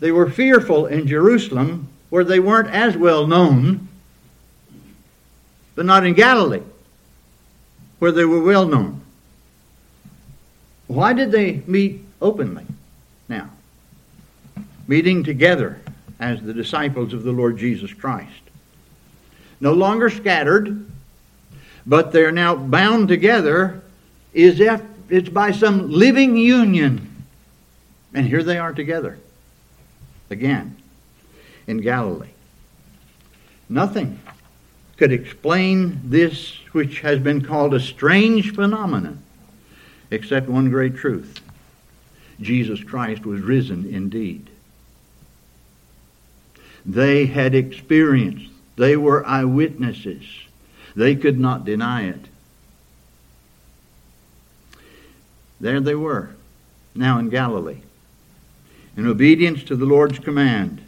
They 0.00 0.12
were 0.12 0.30
fearful 0.30 0.86
in 0.86 1.06
Jerusalem, 1.06 1.88
where 2.10 2.24
they 2.24 2.40
weren't 2.40 2.68
as 2.68 2.96
well 2.96 3.26
known, 3.26 3.88
but 5.74 5.86
not 5.86 6.04
in 6.04 6.14
Galilee, 6.14 6.62
where 8.00 8.12
they 8.12 8.24
were 8.24 8.42
well 8.42 8.66
known. 8.66 9.00
Why 10.88 11.12
did 11.12 11.30
they 11.30 11.62
meet 11.66 12.04
openly 12.20 12.66
now? 13.28 13.48
Meeting 14.88 15.22
together 15.22 15.80
as 16.18 16.42
the 16.42 16.52
disciples 16.52 17.14
of 17.14 17.22
the 17.22 17.32
Lord 17.32 17.56
Jesus 17.56 17.92
Christ. 17.92 18.42
No 19.60 19.72
longer 19.72 20.10
scattered, 20.10 20.84
but 21.86 22.12
they're 22.12 22.32
now 22.32 22.56
bound 22.56 23.08
together 23.08 23.82
as 24.34 24.58
if 24.58 24.82
it's 25.08 25.28
by 25.28 25.52
some 25.52 25.90
living 25.90 26.36
union. 26.36 27.24
And 28.12 28.26
here 28.26 28.42
they 28.42 28.58
are 28.58 28.72
together 28.72 29.18
again 30.28 30.79
in 31.70 31.78
Galilee. 31.78 32.28
Nothing 33.68 34.20
could 34.96 35.12
explain 35.12 36.00
this 36.04 36.56
which 36.72 37.00
has 37.00 37.20
been 37.20 37.42
called 37.42 37.72
a 37.72 37.80
strange 37.80 38.52
phenomenon 38.52 39.22
except 40.10 40.48
one 40.48 40.68
great 40.68 40.96
truth 40.96 41.40
Jesus 42.40 42.82
Christ 42.82 43.24
was 43.24 43.40
risen 43.40 43.86
indeed. 43.86 44.48
They 46.84 47.26
had 47.26 47.54
experienced. 47.54 48.50
They 48.76 48.96
were 48.96 49.26
eyewitnesses. 49.26 50.24
They 50.96 51.14
could 51.14 51.38
not 51.38 51.66
deny 51.66 52.04
it. 52.04 52.26
There 55.60 55.80
they 55.80 55.94
were, 55.94 56.30
now 56.94 57.18
in 57.18 57.28
Galilee, 57.28 57.82
in 58.96 59.06
obedience 59.06 59.62
to 59.64 59.76
the 59.76 59.84
Lord's 59.84 60.18
command, 60.18 60.80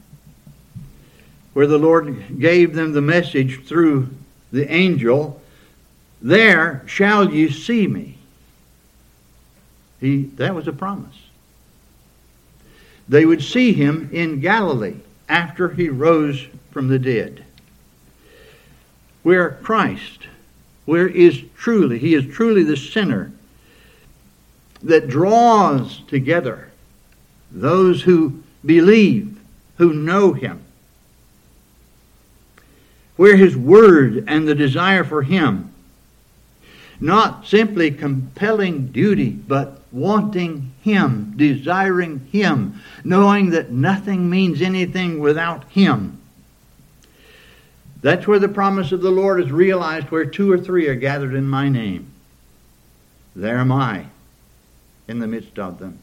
where 1.52 1.66
the 1.66 1.78
Lord 1.78 2.38
gave 2.38 2.74
them 2.74 2.92
the 2.92 3.02
message 3.02 3.66
through 3.66 4.08
the 4.50 4.70
angel, 4.72 5.40
There 6.20 6.82
shall 6.86 7.32
you 7.32 7.50
see 7.50 7.86
me. 7.86 8.18
He, 10.00 10.24
that 10.36 10.54
was 10.54 10.66
a 10.66 10.72
promise. 10.72 11.16
They 13.08 13.24
would 13.24 13.42
see 13.42 13.72
him 13.72 14.10
in 14.12 14.40
Galilee 14.40 14.96
after 15.28 15.68
he 15.68 15.88
rose 15.88 16.46
from 16.70 16.88
the 16.88 16.98
dead. 16.98 17.44
Where 19.22 19.50
Christ, 19.50 20.26
where 20.84 21.06
is 21.06 21.42
truly, 21.56 21.98
he 21.98 22.14
is 22.14 22.26
truly 22.26 22.62
the 22.62 22.76
sinner 22.76 23.32
that 24.82 25.08
draws 25.08 26.00
together 26.08 26.72
those 27.52 28.02
who 28.02 28.42
believe, 28.64 29.38
who 29.76 29.92
know 29.92 30.32
Him. 30.32 30.62
Where 33.22 33.36
His 33.36 33.56
Word 33.56 34.24
and 34.26 34.48
the 34.48 34.54
desire 34.56 35.04
for 35.04 35.22
Him, 35.22 35.72
not 37.00 37.46
simply 37.46 37.92
compelling 37.92 38.88
duty, 38.88 39.30
but 39.30 39.80
wanting 39.92 40.72
Him, 40.82 41.34
desiring 41.36 42.26
Him, 42.32 42.80
knowing 43.04 43.50
that 43.50 43.70
nothing 43.70 44.28
means 44.28 44.60
anything 44.60 45.20
without 45.20 45.70
Him. 45.70 46.20
That's 48.00 48.26
where 48.26 48.40
the 48.40 48.48
promise 48.48 48.90
of 48.90 49.02
the 49.02 49.12
Lord 49.12 49.40
is 49.40 49.52
realized, 49.52 50.10
where 50.10 50.24
two 50.24 50.50
or 50.50 50.58
three 50.58 50.88
are 50.88 50.96
gathered 50.96 51.34
in 51.36 51.46
my 51.46 51.68
name. 51.68 52.10
There 53.36 53.58
am 53.58 53.70
I 53.70 54.06
in 55.06 55.20
the 55.20 55.28
midst 55.28 55.60
of 55.60 55.78
them. 55.78 56.01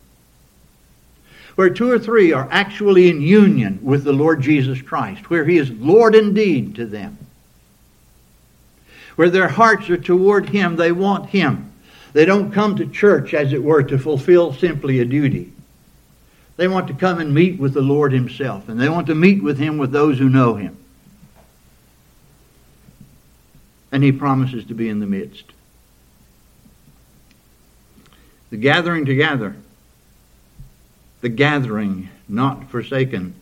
Where 1.60 1.70
two 1.70 1.92
or 1.92 2.00
three 2.00 2.32
are 2.32 2.48
actually 2.50 3.10
in 3.10 3.20
union 3.20 3.80
with 3.84 4.06
the 4.06 4.14
Lord 4.14 4.42
Jesus 4.42 4.82
Christ, 4.82 5.30
where 5.30 5.44
He 5.44 5.58
is 5.58 5.70
Lord 5.70 6.16
indeed 6.16 6.76
to 6.76 6.86
them. 6.86 7.18
Where 9.18 9.30
their 9.30 9.50
hearts 9.50 9.90
are 9.90 9.98
toward 9.98 10.48
Him, 10.48 10.78
they 10.78 10.94
want 10.94 11.32
Him. 11.32 11.70
They 12.14 12.24
don't 12.24 12.54
come 12.54 12.78
to 12.78 12.86
church, 12.86 13.34
as 13.34 13.52
it 13.52 13.62
were, 13.62 13.84
to 13.84 14.00
fulfill 14.00 14.54
simply 14.54 15.02
a 15.02 15.06
duty. 15.06 15.52
They 16.56 16.70
want 16.70 16.88
to 16.88 16.94
come 16.94 17.20
and 17.20 17.34
meet 17.34 17.60
with 17.60 17.74
the 17.74 17.82
Lord 17.82 18.14
Himself, 18.14 18.70
and 18.70 18.80
they 18.80 18.88
want 18.88 19.08
to 19.08 19.14
meet 19.16 19.44
with 19.44 19.58
Him 19.58 19.78
with 19.78 19.92
those 19.92 20.18
who 20.18 20.30
know 20.30 20.56
Him. 20.56 20.78
And 23.92 24.02
He 24.02 24.14
promises 24.14 24.64
to 24.68 24.74
be 24.74 24.88
in 24.88 25.02
the 25.02 25.06
midst. 25.06 25.44
The 28.50 28.56
gathering 28.56 29.04
together, 29.04 29.58
the 31.22 31.30
gathering 31.30 32.10
not 32.28 32.70
forsaken, 32.70 33.34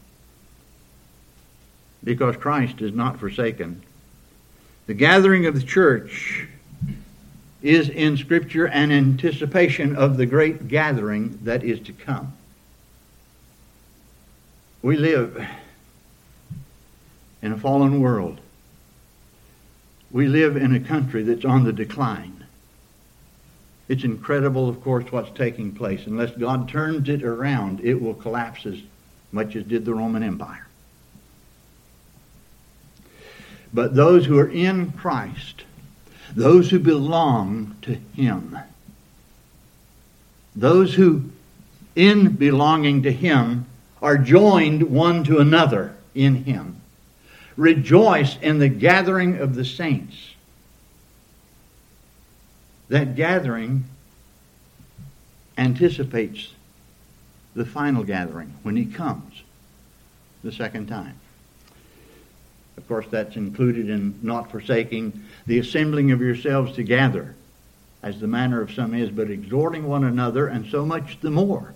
because 2.04 2.38
Christ 2.38 2.82
is 2.82 2.94
not 2.94 3.20
forsaken. 3.20 3.84
The 4.88 4.94
gathering 4.94 5.46
of 5.46 5.56
the 5.56 5.66
church 5.66 6.48
is 7.62 7.90
in 7.90 8.18
Scripture 8.18 8.66
an 8.68 8.92
anticipation 8.92 9.96
of 9.96 10.18
the 10.18 10.26
great 10.26 10.68
gathering 10.68 11.40
that 11.44 11.64
is 11.64 11.80
to 11.82 11.94
come. 11.94 12.34
We 14.82 14.96
live 14.96 15.46
in 17.42 17.52
a 17.52 17.58
fallen 17.58 18.00
world. 18.00 18.40
We 20.12 20.28
live 20.28 20.56
in 20.56 20.74
a 20.74 20.80
country 20.80 21.24
that's 21.24 21.44
on 21.44 21.66
the 21.66 21.74
decline. 21.74 22.46
It's 23.88 24.04
incredible, 24.04 24.68
of 24.68 24.82
course, 24.82 25.12
what's 25.12 25.32
taking 25.38 25.72
place. 25.74 26.08
Unless 26.08 26.32
God 26.32 26.68
turns 26.68 27.08
it 27.10 27.24
around, 27.24 27.80
it 27.82 28.02
will 28.02 28.14
collapse 28.14 28.66
as 28.66 28.80
much 29.32 29.56
as 29.56 29.64
did 29.64 29.86
the 29.86 29.94
Roman 29.94 30.24
Empire. 30.24 30.68
But 33.74 33.96
those 33.96 34.26
who 34.26 34.38
are 34.40 34.50
in 34.50 34.92
Christ 34.92 35.64
those 36.36 36.70
who 36.70 36.80
belong 36.80 37.76
to 37.84 37.96
Him. 38.16 38.58
Those 40.56 40.94
who, 40.94 41.24
in 41.96 42.34
belonging 42.34 43.04
to 43.04 43.12
Him, 43.12 43.66
are 44.02 44.18
joined 44.18 44.84
one 44.84 45.24
to 45.26 45.40
another 45.40 45.96
in 46.14 46.44
Him. 46.44 46.82
Rejoice 47.56 48.38
in 48.42 48.60
the 48.60 48.70
gathering 48.70 49.38
of 49.38 49.56
the 49.56 49.66
saints. 49.66 50.16
That 52.90 53.16
gathering 53.16 53.86
anticipates 55.58 56.54
the 57.56 57.66
final 57.66 58.04
gathering 58.04 58.54
when 58.64 58.76
He 58.76 58.86
comes 58.86 59.44
the 60.44 60.52
second 60.52 60.88
time. 60.88 61.16
Of 62.78 62.88
course, 62.88 63.08
that's 63.10 63.36
included 63.36 63.90
in 63.90 64.20
not 64.22 64.52
forsaking 64.52 65.24
the 65.48 65.58
assembling 65.58 66.12
of 66.12 66.22
yourselves 66.22 66.74
together, 66.74 67.36
as 68.04 68.20
the 68.20 68.28
manner 68.28 68.62
of 68.62 68.72
some 68.72 68.94
is, 68.94 69.10
but 69.10 69.32
exhorting 69.32 69.88
one 69.88 70.04
another, 70.04 70.48
and 70.48 70.70
so 70.70 70.86
much 70.86 71.20
the 71.20 71.32
more, 71.32 71.74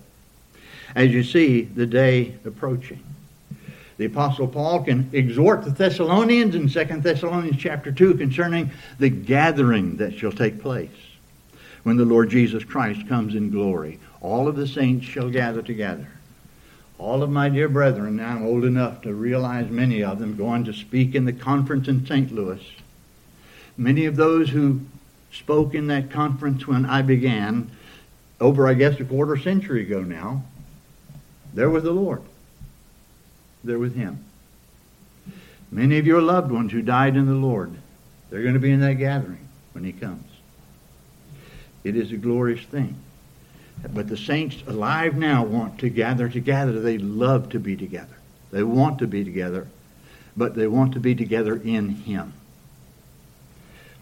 as 0.94 1.10
you 1.10 1.24
see 1.24 1.62
the 1.62 1.86
day 1.86 2.36
approaching. 2.44 3.02
The 4.02 4.08
Apostle 4.08 4.48
Paul 4.48 4.82
can 4.82 5.08
exhort 5.12 5.62
the 5.62 5.70
Thessalonians 5.70 6.56
in 6.56 6.68
2 6.68 7.00
Thessalonians 7.02 7.56
chapter 7.56 7.92
2 7.92 8.14
concerning 8.14 8.72
the 8.98 9.10
gathering 9.10 9.98
that 9.98 10.18
shall 10.18 10.32
take 10.32 10.60
place 10.60 10.90
when 11.84 11.98
the 11.98 12.04
Lord 12.04 12.28
Jesus 12.28 12.64
Christ 12.64 13.06
comes 13.08 13.36
in 13.36 13.52
glory. 13.52 14.00
All 14.20 14.48
of 14.48 14.56
the 14.56 14.66
saints 14.66 15.06
shall 15.06 15.30
gather 15.30 15.62
together 15.62 16.08
all 16.98 17.22
of 17.22 17.30
my 17.30 17.48
dear 17.48 17.68
brethren, 17.68 18.16
now 18.16 18.30
I'm 18.30 18.44
old 18.44 18.64
enough 18.64 19.02
to 19.02 19.14
realize 19.14 19.70
many 19.70 20.02
of 20.02 20.18
them, 20.18 20.36
going 20.36 20.64
to 20.64 20.72
speak 20.72 21.14
in 21.14 21.24
the 21.24 21.32
conference 21.32 21.86
in 21.86 22.04
St. 22.04 22.32
Louis. 22.32 22.60
Many 23.76 24.06
of 24.06 24.16
those 24.16 24.48
who 24.48 24.80
spoke 25.30 25.74
in 25.74 25.86
that 25.88 26.10
conference 26.10 26.66
when 26.66 26.86
I 26.86 27.02
began, 27.02 27.70
over, 28.40 28.66
I 28.66 28.74
guess, 28.74 28.98
a 28.98 29.04
quarter 29.04 29.36
century 29.36 29.82
ago 29.82 30.00
now, 30.00 30.42
they're 31.54 31.70
with 31.70 31.84
the 31.84 31.92
Lord. 31.92 32.22
They're 33.64 33.78
with 33.78 33.94
Him. 33.94 34.24
Many 35.70 35.98
of 35.98 36.06
your 36.06 36.20
loved 36.20 36.50
ones 36.50 36.72
who 36.72 36.82
died 36.82 37.16
in 37.16 37.26
the 37.26 37.32
Lord, 37.32 37.72
they're 38.28 38.42
going 38.42 38.54
to 38.54 38.60
be 38.60 38.70
in 38.70 38.80
that 38.80 38.94
gathering 38.94 39.48
when 39.72 39.84
He 39.84 39.92
comes. 39.92 40.24
It 41.84 41.96
is 41.96 42.12
a 42.12 42.16
glorious 42.16 42.64
thing. 42.64 42.96
But 43.92 44.08
the 44.08 44.16
saints 44.16 44.62
alive 44.66 45.16
now 45.16 45.44
want 45.44 45.78
to 45.78 45.88
gather 45.88 46.28
together. 46.28 46.78
They 46.80 46.98
love 46.98 47.48
to 47.50 47.58
be 47.58 47.76
together. 47.76 48.16
They 48.50 48.62
want 48.62 48.98
to 48.98 49.06
be 49.06 49.24
together, 49.24 49.66
but 50.36 50.54
they 50.54 50.66
want 50.66 50.92
to 50.92 51.00
be 51.00 51.14
together 51.14 51.56
in 51.56 51.88
Him, 51.88 52.34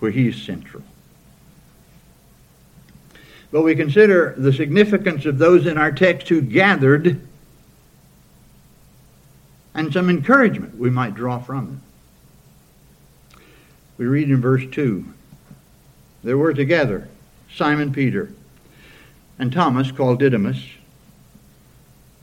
where 0.01 0.11
He 0.11 0.29
is 0.29 0.43
central. 0.43 0.83
But 3.53 3.63
we 3.63 3.75
consider 3.75 4.35
the 4.37 4.53
significance 4.53 5.25
of 5.25 5.39
those 5.39 5.67
in 5.67 5.79
our 5.79 5.93
text 5.93 6.29
who 6.29 6.41
gathered 6.41 7.27
and 9.75 9.93
some 9.93 10.11
encouragement 10.11 10.79
we 10.79 10.91
might 10.91 11.15
draw 11.15 11.39
from 11.39 11.67
them. 11.67 11.83
We 13.99 14.07
read 14.07 14.31
in 14.31 14.41
verse 14.41 14.65
2 14.71 15.05
There 16.25 16.39
were 16.39 16.55
together 16.55 17.09
Simon 17.55 17.93
Peter 17.93 18.31
and 19.39 19.53
Thomas 19.53 19.91
called 19.91 20.19
Didymus, 20.19 20.63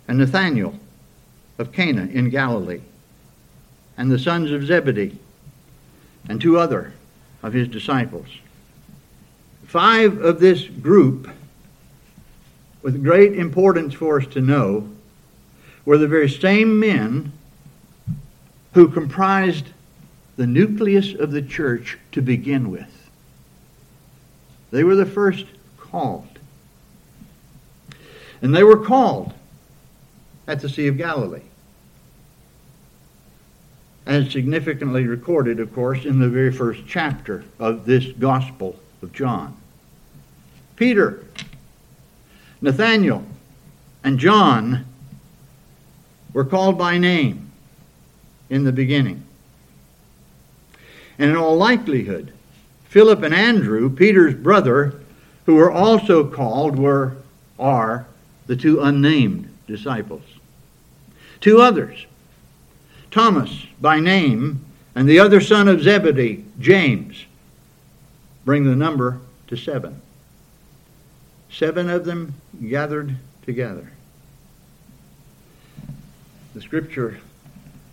and 0.08 0.20
Nathanael 0.20 0.80
of 1.58 1.72
Cana 1.72 2.06
in 2.06 2.30
Galilee, 2.30 2.82
and 3.98 4.12
the 4.12 4.20
sons 4.20 4.52
of 4.52 4.66
Zebedee, 4.66 5.18
and 6.30 6.40
two 6.40 6.60
other 6.60 6.94
of 7.42 7.54
his 7.54 7.68
disciples. 7.68 8.28
Five 9.66 10.20
of 10.22 10.40
this 10.40 10.64
group, 10.64 11.30
with 12.82 13.04
great 13.04 13.34
importance 13.34 13.94
for 13.94 14.22
us 14.22 14.28
to 14.28 14.42
know, 14.42 14.90
were 15.86 15.98
the 15.98 16.08
very 16.08 16.30
same 16.30 16.80
men 16.80 17.32
who 18.78 18.88
comprised 18.88 19.66
the 20.36 20.46
nucleus 20.46 21.16
of 21.16 21.32
the 21.32 21.42
church 21.42 21.98
to 22.12 22.22
begin 22.22 22.70
with. 22.70 23.10
They 24.70 24.84
were 24.84 24.94
the 24.94 25.04
first 25.04 25.48
called. 25.80 26.38
And 28.40 28.56
they 28.56 28.64
were 28.64 28.86
called 28.86 29.34
at 30.46 30.62
the 30.62 30.70
Sea 30.70 30.86
of 30.90 30.98
Galilee. 31.00 31.42
As 34.06 34.32
significantly 34.32 35.08
recorded, 35.08 35.60
of 35.60 35.74
course, 35.74 36.06
in 36.06 36.20
the 36.20 36.30
very 36.30 36.52
first 36.52 36.82
chapter 36.88 37.46
of 37.58 37.88
this 37.88 38.06
Gospel 38.12 38.78
of 39.02 39.12
John. 39.12 39.58
Peter, 40.76 41.26
Nathanael, 42.62 43.26
and 44.04 44.20
John 44.20 44.86
were 46.32 46.46
called 46.46 46.78
by 46.78 47.00
name 47.00 47.47
in 48.50 48.64
the 48.64 48.72
beginning. 48.72 49.24
And 51.20 51.32
in 51.32 51.36
all 51.36 51.58
likelihood, 51.58 52.32
Philip 52.86 53.24
and 53.24 53.34
Andrew, 53.34 53.90
Peter's 53.90 54.34
brother, 54.34 55.02
who 55.46 55.56
were 55.56 55.72
also 55.72 56.26
called, 56.30 56.78
were, 56.78 57.18
are 57.60 58.06
the 58.46 58.56
two 58.56 58.82
unnamed 58.82 59.54
disciples. 59.68 60.24
Two 61.42 61.62
others, 61.62 62.06
Thomas 63.12 63.66
by 63.80 64.00
name, 64.00 64.64
and 64.96 65.08
the 65.08 65.20
other 65.20 65.42
son 65.42 65.68
of 65.68 65.82
Zebedee, 65.82 66.44
James, 66.60 67.26
bring 68.46 68.64
the 68.64 68.76
number 68.76 69.20
to 69.48 69.56
seven. 69.56 70.02
Seven 71.52 71.90
of 71.90 72.06
them 72.06 72.34
gathered 72.68 73.16
together. 73.46 73.92
The 76.54 76.62
scripture 76.62 77.20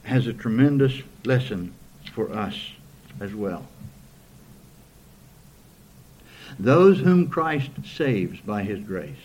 has 0.04 0.26
a 0.26 0.32
tremendous 0.32 1.02
lesson 1.24 1.74
for 2.12 2.32
us 2.32 2.72
as 3.20 3.34
well. 3.34 3.66
Those 6.58 7.00
whom 7.00 7.28
Christ 7.28 7.70
saves 7.84 8.40
by 8.40 8.62
his 8.62 8.80
grace 8.80 9.16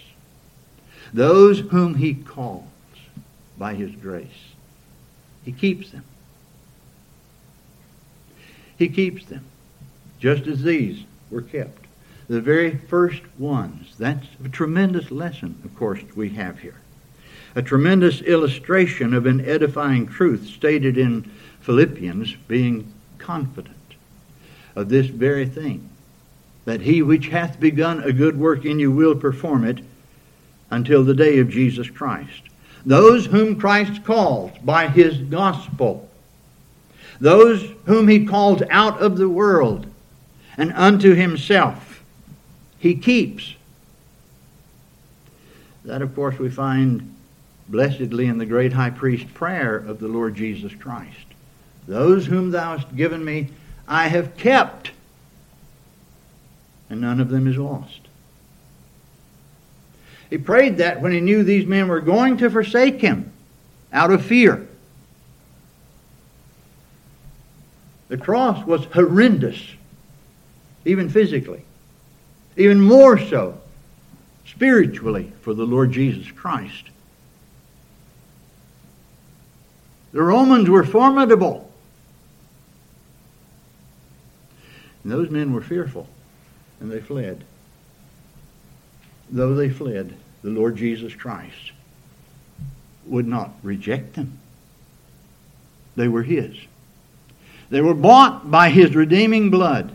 Those 1.13 1.59
whom 1.59 1.95
he 1.95 2.13
calls 2.13 2.65
by 3.57 3.73
his 3.73 3.91
grace, 3.95 4.53
he 5.43 5.51
keeps 5.51 5.91
them. 5.91 6.03
He 8.77 8.87
keeps 8.87 9.25
them, 9.25 9.43
just 10.19 10.47
as 10.47 10.63
these 10.63 11.03
were 11.29 11.41
kept. 11.41 11.85
The 12.27 12.41
very 12.41 12.77
first 12.77 13.23
ones. 13.37 13.95
That's 13.97 14.27
a 14.43 14.49
tremendous 14.49 15.11
lesson, 15.11 15.59
of 15.65 15.75
course, 15.75 15.99
we 16.15 16.29
have 16.29 16.59
here. 16.59 16.79
A 17.55 17.62
tremendous 17.62 18.21
illustration 18.21 19.13
of 19.13 19.25
an 19.25 19.43
edifying 19.43 20.07
truth 20.07 20.47
stated 20.47 20.97
in 20.97 21.29
Philippians, 21.62 22.35
being 22.47 22.91
confident 23.17 23.75
of 24.75 24.89
this 24.89 25.07
very 25.07 25.45
thing, 25.45 25.89
that 26.65 26.81
he 26.81 27.01
which 27.01 27.27
hath 27.27 27.59
begun 27.59 28.03
a 28.03 28.13
good 28.13 28.38
work 28.38 28.65
in 28.65 28.79
you 28.79 28.91
will 28.91 29.15
perform 29.15 29.63
it 29.63 29.79
until 30.69 31.03
the 31.03 31.13
day 31.13 31.39
of 31.39 31.49
Jesus 31.49 31.89
Christ. 31.89 32.43
Those 32.85 33.25
whom 33.25 33.59
Christ 33.59 34.03
calls 34.03 34.51
by 34.63 34.88
his 34.88 35.17
gospel, 35.17 36.09
those 37.19 37.73
whom 37.85 38.07
he 38.07 38.25
calls 38.25 38.62
out 38.69 39.01
of 39.01 39.17
the 39.17 39.27
world 39.27 39.85
and 40.55 40.71
unto 40.73 41.13
himself, 41.13 42.03
he 42.77 42.95
keeps. 42.95 43.55
That, 45.83 46.01
of 46.01 46.15
course, 46.15 46.38
we 46.38 46.49
find 46.49 47.15
blessedly 47.69 48.25
in 48.25 48.38
the 48.38 48.45
great 48.45 48.73
high 48.73 48.89
priest 48.89 49.32
prayer 49.34 49.77
of 49.77 49.99
the 49.99 50.08
Lord 50.08 50.36
Jesus 50.36 50.73
Christ. 50.73 51.15
Those 51.88 52.25
whom 52.25 52.51
thou 52.51 52.77
hast 52.77 52.95
given 52.95 53.23
me, 53.23 53.49
I 53.88 54.08
have 54.08 54.36
kept, 54.38 54.91
and 56.89 56.99
none 57.01 57.19
of 57.19 57.29
them 57.29 57.47
is 57.47 57.58
lost. 57.58 58.01
He 60.29 60.38
prayed 60.38 60.77
that 60.77 61.01
when 61.01 61.12
he 61.12 61.21
knew 61.21 61.43
these 61.43 61.65
men 61.65 61.88
were 61.88 62.01
going 62.01 62.38
to 62.38 62.49
forsake 62.49 63.01
him 63.01 63.32
out 63.91 64.12
of 64.12 64.23
fear. 64.23 64.67
The 68.10 68.17
cross 68.17 68.65
was 68.65 68.86
horrendous, 68.86 69.60
even 70.86 71.10
physically, 71.10 71.63
even 72.58 72.82
more 72.82 73.17
so 73.17 73.60
spiritually 74.45 75.32
for 75.41 75.53
the 75.53 75.65
Lord 75.65 75.91
Jesus 75.91 76.32
Christ. 76.32 76.89
The 80.19 80.25
Romans 80.25 80.69
were 80.69 80.84
formidable. 80.84 81.71
And 85.01 85.13
those 85.13 85.29
men 85.29 85.53
were 85.53 85.62
fearful, 85.62 86.10
and 86.82 86.91
they 86.91 86.99
fled. 86.99 87.45
Though 89.29 89.55
they 89.55 89.69
fled, 89.69 90.17
the 90.43 90.49
Lord 90.49 90.75
Jesus 90.75 91.15
Christ 91.15 91.71
would 93.05 93.29
not 93.29 93.51
reject 93.63 94.15
them. 94.15 94.39
They 95.95 96.10
were 96.10 96.23
His. 96.23 96.53
They 97.69 97.79
were 97.79 97.93
bought 97.93 98.51
by 98.51 98.71
His 98.71 98.97
redeeming 98.97 99.49
blood. 99.49 99.89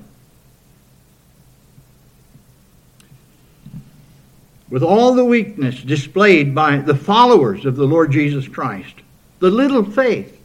With 4.70 4.82
all 4.82 5.14
the 5.14 5.26
weakness 5.26 5.82
displayed 5.82 6.54
by 6.54 6.78
the 6.78 6.96
followers 6.96 7.66
of 7.66 7.76
the 7.76 7.84
Lord 7.84 8.10
Jesus 8.10 8.48
Christ, 8.48 9.02
the 9.44 9.50
little 9.50 9.84
faith. 9.84 10.40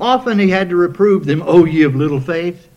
Often 0.00 0.40
he 0.40 0.50
had 0.50 0.70
to 0.70 0.76
reprove 0.76 1.26
them, 1.26 1.44
O 1.46 1.64
ye 1.64 1.84
of 1.84 1.94
little 1.94 2.20
faith. 2.20 2.68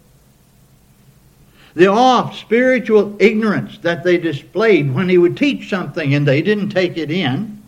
The 1.74 1.88
oft 1.88 2.40
spiritual 2.40 3.16
ignorance 3.20 3.80
that 3.80 4.04
they 4.04 4.20
displayed 4.20 4.94
when 4.94 5.10
he 5.10 5.18
would 5.18 5.36
teach 5.36 5.68
something 5.68 6.14
and 6.14 6.28
they 6.28 6.44
didn't 6.44 6.70
take 6.70 6.98
it 6.98 7.10
in. 7.10 7.64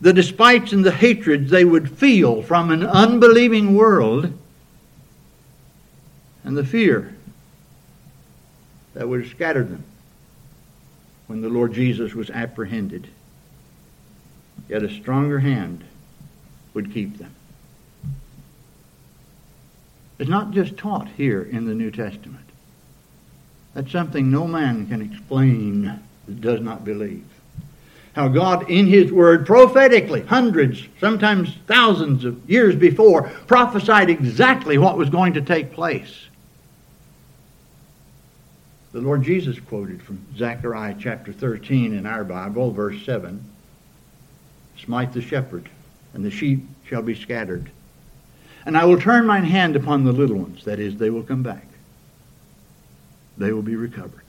The 0.00 0.12
despites 0.12 0.72
and 0.72 0.84
the 0.84 0.90
hatreds 0.90 1.52
they 1.52 1.64
would 1.64 1.96
feel 1.96 2.42
from 2.42 2.72
an 2.72 2.84
unbelieving 2.84 3.76
world. 3.76 4.36
And 6.42 6.56
the 6.56 6.64
fear 6.64 7.14
that 8.94 9.08
would 9.08 9.22
have 9.22 9.30
scattered 9.30 9.70
them 9.70 9.84
when 11.28 11.42
the 11.42 11.48
Lord 11.48 11.74
Jesus 11.74 12.12
was 12.12 12.28
apprehended. 12.28 13.06
Yet 14.68 14.82
a 14.82 14.90
stronger 14.90 15.40
hand 15.40 15.84
would 16.74 16.92
keep 16.92 17.18
them. 17.18 17.34
It's 20.18 20.30
not 20.30 20.52
just 20.52 20.76
taught 20.76 21.08
here 21.08 21.42
in 21.42 21.66
the 21.66 21.74
New 21.74 21.90
Testament. 21.90 22.46
That's 23.74 23.90
something 23.90 24.30
no 24.30 24.46
man 24.46 24.86
can 24.86 25.02
explain 25.02 25.82
that 25.82 26.40
does 26.40 26.60
not 26.60 26.84
believe. 26.84 27.24
How 28.14 28.28
God, 28.28 28.70
in 28.70 28.86
His 28.86 29.10
Word, 29.10 29.46
prophetically, 29.46 30.20
hundreds, 30.20 30.86
sometimes 31.00 31.56
thousands 31.66 32.24
of 32.24 32.48
years 32.48 32.76
before, 32.76 33.22
prophesied 33.46 34.10
exactly 34.10 34.76
what 34.78 34.98
was 34.98 35.08
going 35.10 35.32
to 35.34 35.40
take 35.40 35.72
place. 35.72 36.26
The 38.92 39.00
Lord 39.00 39.22
Jesus 39.22 39.58
quoted 39.58 40.02
from 40.02 40.26
Zechariah 40.36 40.96
chapter 40.98 41.32
13 41.32 41.94
in 41.94 42.04
our 42.04 42.24
Bible, 42.24 42.70
verse 42.70 43.02
7 43.04 43.51
Smite 44.78 45.12
the 45.12 45.22
shepherd, 45.22 45.68
and 46.14 46.24
the 46.24 46.30
sheep 46.30 46.60
shall 46.86 47.02
be 47.02 47.14
scattered. 47.14 47.70
And 48.64 48.76
I 48.76 48.84
will 48.84 49.00
turn 49.00 49.26
mine 49.26 49.44
hand 49.44 49.76
upon 49.76 50.04
the 50.04 50.12
little 50.12 50.36
ones, 50.36 50.64
that 50.64 50.78
is, 50.78 50.96
they 50.96 51.10
will 51.10 51.22
come 51.22 51.42
back. 51.42 51.66
They 53.38 53.52
will 53.52 53.62
be 53.62 53.76
recovered. 53.76 54.22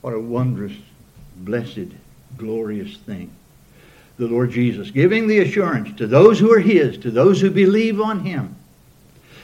What 0.00 0.12
a 0.12 0.20
wondrous, 0.20 0.74
blessed, 1.36 1.88
glorious 2.36 2.96
thing. 2.98 3.30
The 4.18 4.26
Lord 4.26 4.50
Jesus 4.50 4.90
giving 4.90 5.26
the 5.26 5.38
assurance 5.38 5.96
to 5.96 6.06
those 6.06 6.38
who 6.38 6.52
are 6.52 6.60
His, 6.60 6.98
to 6.98 7.10
those 7.10 7.40
who 7.40 7.50
believe 7.50 8.00
on 8.00 8.20
Him, 8.20 8.54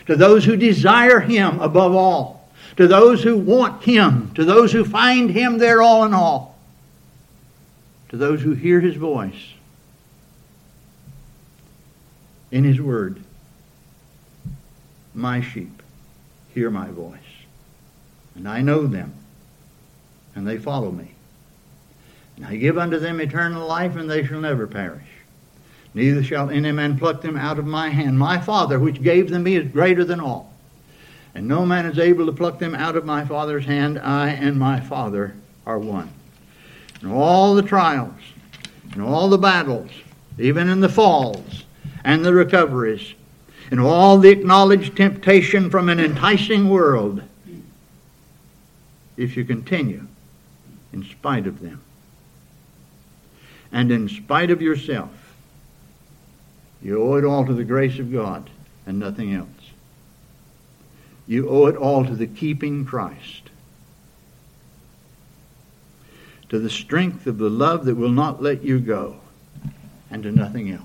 to 0.07 0.17
those 0.17 0.45
who 0.45 0.57
desire 0.57 1.21
Him 1.21 1.61
above 1.61 1.95
all, 1.95 2.49
to 2.77 2.87
those 2.87 3.23
who 3.23 3.39
want 3.39 3.83
Him, 3.83 4.33
to 4.35 4.45
those 4.45 4.71
who 4.71 4.85
find 4.85 5.31
Him 5.31 5.59
their 5.59 5.81
all 5.81 6.05
in 6.05 6.13
all, 6.13 6.50
to 8.11 8.17
those 8.17 8.43
who 8.43 8.53
hear 8.53 8.81
His 8.81 8.97
voice 8.97 9.55
in 12.51 12.65
His 12.65 12.81
Word. 12.81 13.23
My 15.15 15.41
sheep 15.41 15.83
hear 16.55 16.71
my 16.71 16.89
voice, 16.89 17.19
and 18.35 18.49
I 18.49 18.61
know 18.63 18.87
them, 18.87 19.15
and 20.35 20.47
they 20.47 20.59
follow 20.59 20.91
me. 20.91 21.13
And 22.37 22.47
I 22.47 22.57
give 22.57 22.79
unto 22.79 22.99
them 22.99 23.21
eternal 23.21 23.67
life, 23.67 23.97
and 23.97 24.11
they 24.11 24.25
shall 24.25 24.41
never 24.41 24.67
perish. 24.67 25.07
Neither 25.95 26.23
shall 26.23 26.51
any 26.51 26.73
man 26.73 26.99
pluck 26.99 27.23
them 27.23 27.37
out 27.37 27.59
of 27.59 27.67
my 27.67 27.89
hand. 27.91 28.19
My 28.19 28.39
Father, 28.39 28.79
which 28.79 29.03
gave 29.03 29.31
them 29.31 29.43
me, 29.43 29.57
is 29.57 29.71
greater 29.71 30.05
than 30.05 30.21
all. 30.21 30.53
And 31.35 31.47
no 31.47 31.65
man 31.67 31.87
is 31.87 31.99
able 31.99 32.27
to 32.27 32.33
pluck 32.33 32.59
them 32.59 32.75
out 32.75 32.97
of 32.97 33.05
my 33.05 33.25
Father's 33.25 33.67
hand. 33.67 33.99
I 33.99 34.31
and 34.31 34.59
my 34.59 34.81
Father 34.81 35.35
are 35.67 35.79
one. 35.79 36.13
And 37.03 37.13
all 37.13 37.55
the 37.55 37.63
trials, 37.63 38.21
and 38.93 39.03
all 39.03 39.29
the 39.29 39.39
battles, 39.39 39.91
even 40.39 40.69
in 40.69 40.81
the 40.81 40.89
falls, 40.89 41.65
and 42.05 42.25
the 42.25 42.35
recoveries, 42.35 43.15
and 43.71 43.81
all 43.81 44.19
the 44.19 44.31
acknowledged 44.31 44.97
temptation 44.97 45.71
from 45.71 45.89
an 45.89 46.01
enticing 46.01 46.69
world, 46.69 47.23
if 49.17 49.37
you 49.37 49.45
continue 49.45 50.07
in 50.93 51.05
spite 51.05 51.47
of 51.47 51.61
them, 51.61 51.81
and 53.73 53.93
in 53.93 54.09
spite 54.09 54.51
of 54.51 54.61
yourself, 54.61 55.11
you 56.83 57.01
owe 57.03 57.17
it 57.17 57.25
all 57.25 57.45
to 57.45 57.53
the 57.53 57.65
grace 57.65 57.99
of 57.99 58.13
God 58.13 58.49
and 58.87 58.99
nothing 58.99 59.35
else. 59.35 59.49
You 61.27 61.49
owe 61.49 61.67
it 61.67 61.77
all 61.77 62.05
to 62.05 62.17
the 62.17 62.27
keeping 62.27 62.85
Christ, 62.85 63.40
to 66.51 66.59
the 66.59 66.69
strength 66.71 67.27
of 67.27 67.39
the 67.39 67.49
love 67.49 67.85
that 67.87 67.95
will 67.95 68.11
not 68.11 68.43
let 68.43 68.63
you 68.63 68.79
go, 68.81 69.17
and 70.11 70.23
to 70.25 70.33
nothing 70.33 70.71
else. 70.71 70.85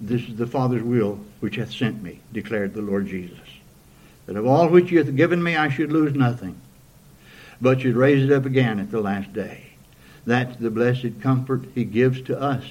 This 0.00 0.22
is 0.22 0.36
the 0.36 0.46
Father's 0.46 0.82
will 0.82 1.18
which 1.40 1.56
hath 1.56 1.72
sent 1.72 2.02
me, 2.02 2.20
declared 2.32 2.72
the 2.72 2.82
Lord 2.82 3.08
Jesus. 3.08 3.38
That 4.26 4.36
of 4.36 4.46
all 4.46 4.68
which 4.68 4.90
he 4.90 4.96
hath 4.96 5.14
given 5.16 5.42
me 5.42 5.56
I 5.56 5.68
should 5.68 5.92
lose 5.92 6.14
nothing, 6.14 6.56
but 7.60 7.80
should 7.80 7.96
raise 7.96 8.24
it 8.24 8.32
up 8.32 8.46
again 8.46 8.78
at 8.78 8.90
the 8.90 9.00
last 9.00 9.32
day. 9.32 9.64
That's 10.24 10.56
the 10.56 10.70
blessed 10.70 11.20
comfort 11.20 11.64
he 11.74 11.84
gives 11.84 12.22
to 12.22 12.40
us, 12.40 12.64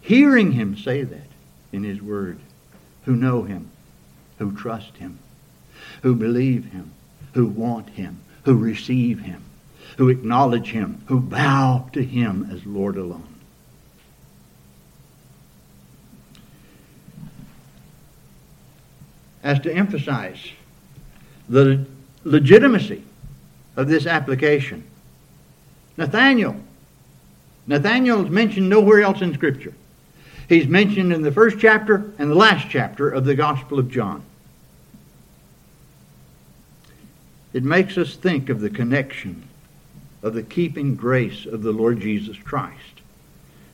hearing 0.00 0.52
him 0.52 0.76
say 0.76 1.02
that 1.02 1.26
in 1.72 1.82
his 1.82 2.00
word, 2.00 2.38
who 3.04 3.16
know 3.16 3.42
him, 3.42 3.70
who 4.38 4.52
trust 4.52 4.96
him, 4.98 5.18
who 6.02 6.14
believe 6.14 6.66
him, 6.66 6.92
who 7.32 7.46
want 7.46 7.90
him, 7.90 8.20
who 8.44 8.56
receive 8.56 9.20
him, 9.20 9.42
who 9.96 10.08
acknowledge 10.08 10.70
him, 10.70 11.02
who 11.06 11.20
bow 11.20 11.88
to 11.92 12.04
him 12.04 12.48
as 12.52 12.64
Lord 12.66 12.96
alone. 12.96 13.34
as 19.44 19.60
to 19.60 19.72
emphasize 19.72 20.38
the 21.48 21.84
legitimacy 22.24 23.04
of 23.76 23.86
this 23.86 24.06
application. 24.06 24.82
Nathanael. 25.96 26.56
Nathanael 27.66 28.24
is 28.24 28.30
mentioned 28.30 28.68
nowhere 28.68 29.02
else 29.02 29.20
in 29.20 29.34
Scripture. 29.34 29.74
He's 30.48 30.66
mentioned 30.66 31.12
in 31.12 31.22
the 31.22 31.30
first 31.30 31.58
chapter 31.58 32.12
and 32.18 32.30
the 32.30 32.34
last 32.34 32.68
chapter 32.70 33.10
of 33.10 33.24
the 33.26 33.34
Gospel 33.34 33.78
of 33.78 33.90
John. 33.90 34.22
It 37.54 37.62
makes 37.62 37.96
us 37.96 38.16
think 38.16 38.50
of 38.50 38.60
the 38.60 38.68
connection 38.68 39.48
of 40.22 40.34
the 40.34 40.42
keeping 40.42 40.96
grace 40.96 41.46
of 41.46 41.62
the 41.62 41.72
Lord 41.72 42.00
Jesus 42.00 42.36
Christ. 42.36 43.00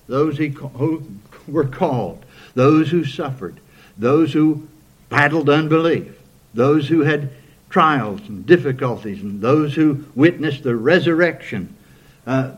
Those 0.06 0.36
who 0.36 1.02
were 1.48 1.64
called, 1.64 2.24
those 2.54 2.90
who 2.90 3.04
suffered, 3.04 3.58
those 3.96 4.34
who 4.34 4.68
battled 5.08 5.48
unbelief, 5.48 6.14
those 6.52 6.88
who 6.88 7.00
had 7.00 7.30
trials 7.70 8.20
and 8.28 8.44
difficulties, 8.44 9.22
and 9.22 9.40
those 9.40 9.74
who 9.74 10.04
witnessed 10.14 10.62
the 10.62 10.76
resurrection, 10.76 11.74
uh, 12.26 12.52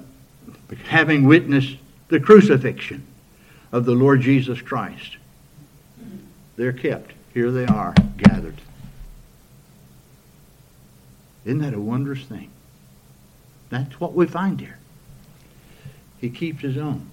having 0.86 1.24
witnessed 1.24 1.76
the 2.08 2.18
crucifixion 2.18 3.06
of 3.70 3.84
the 3.84 3.92
Lord 3.92 4.22
Jesus 4.22 4.60
Christ. 4.60 5.18
They're 6.56 6.72
kept. 6.72 7.12
Here 7.32 7.50
they 7.50 7.66
are, 7.66 7.94
gathered. 8.16 8.56
Isn't 11.44 11.60
that 11.60 11.74
a 11.74 11.80
wondrous 11.80 12.24
thing? 12.24 12.50
That's 13.70 13.98
what 13.98 14.14
we 14.14 14.26
find 14.26 14.60
here. 14.60 14.78
He 16.20 16.30
keeps 16.30 16.62
his 16.62 16.76
own. 16.76 17.10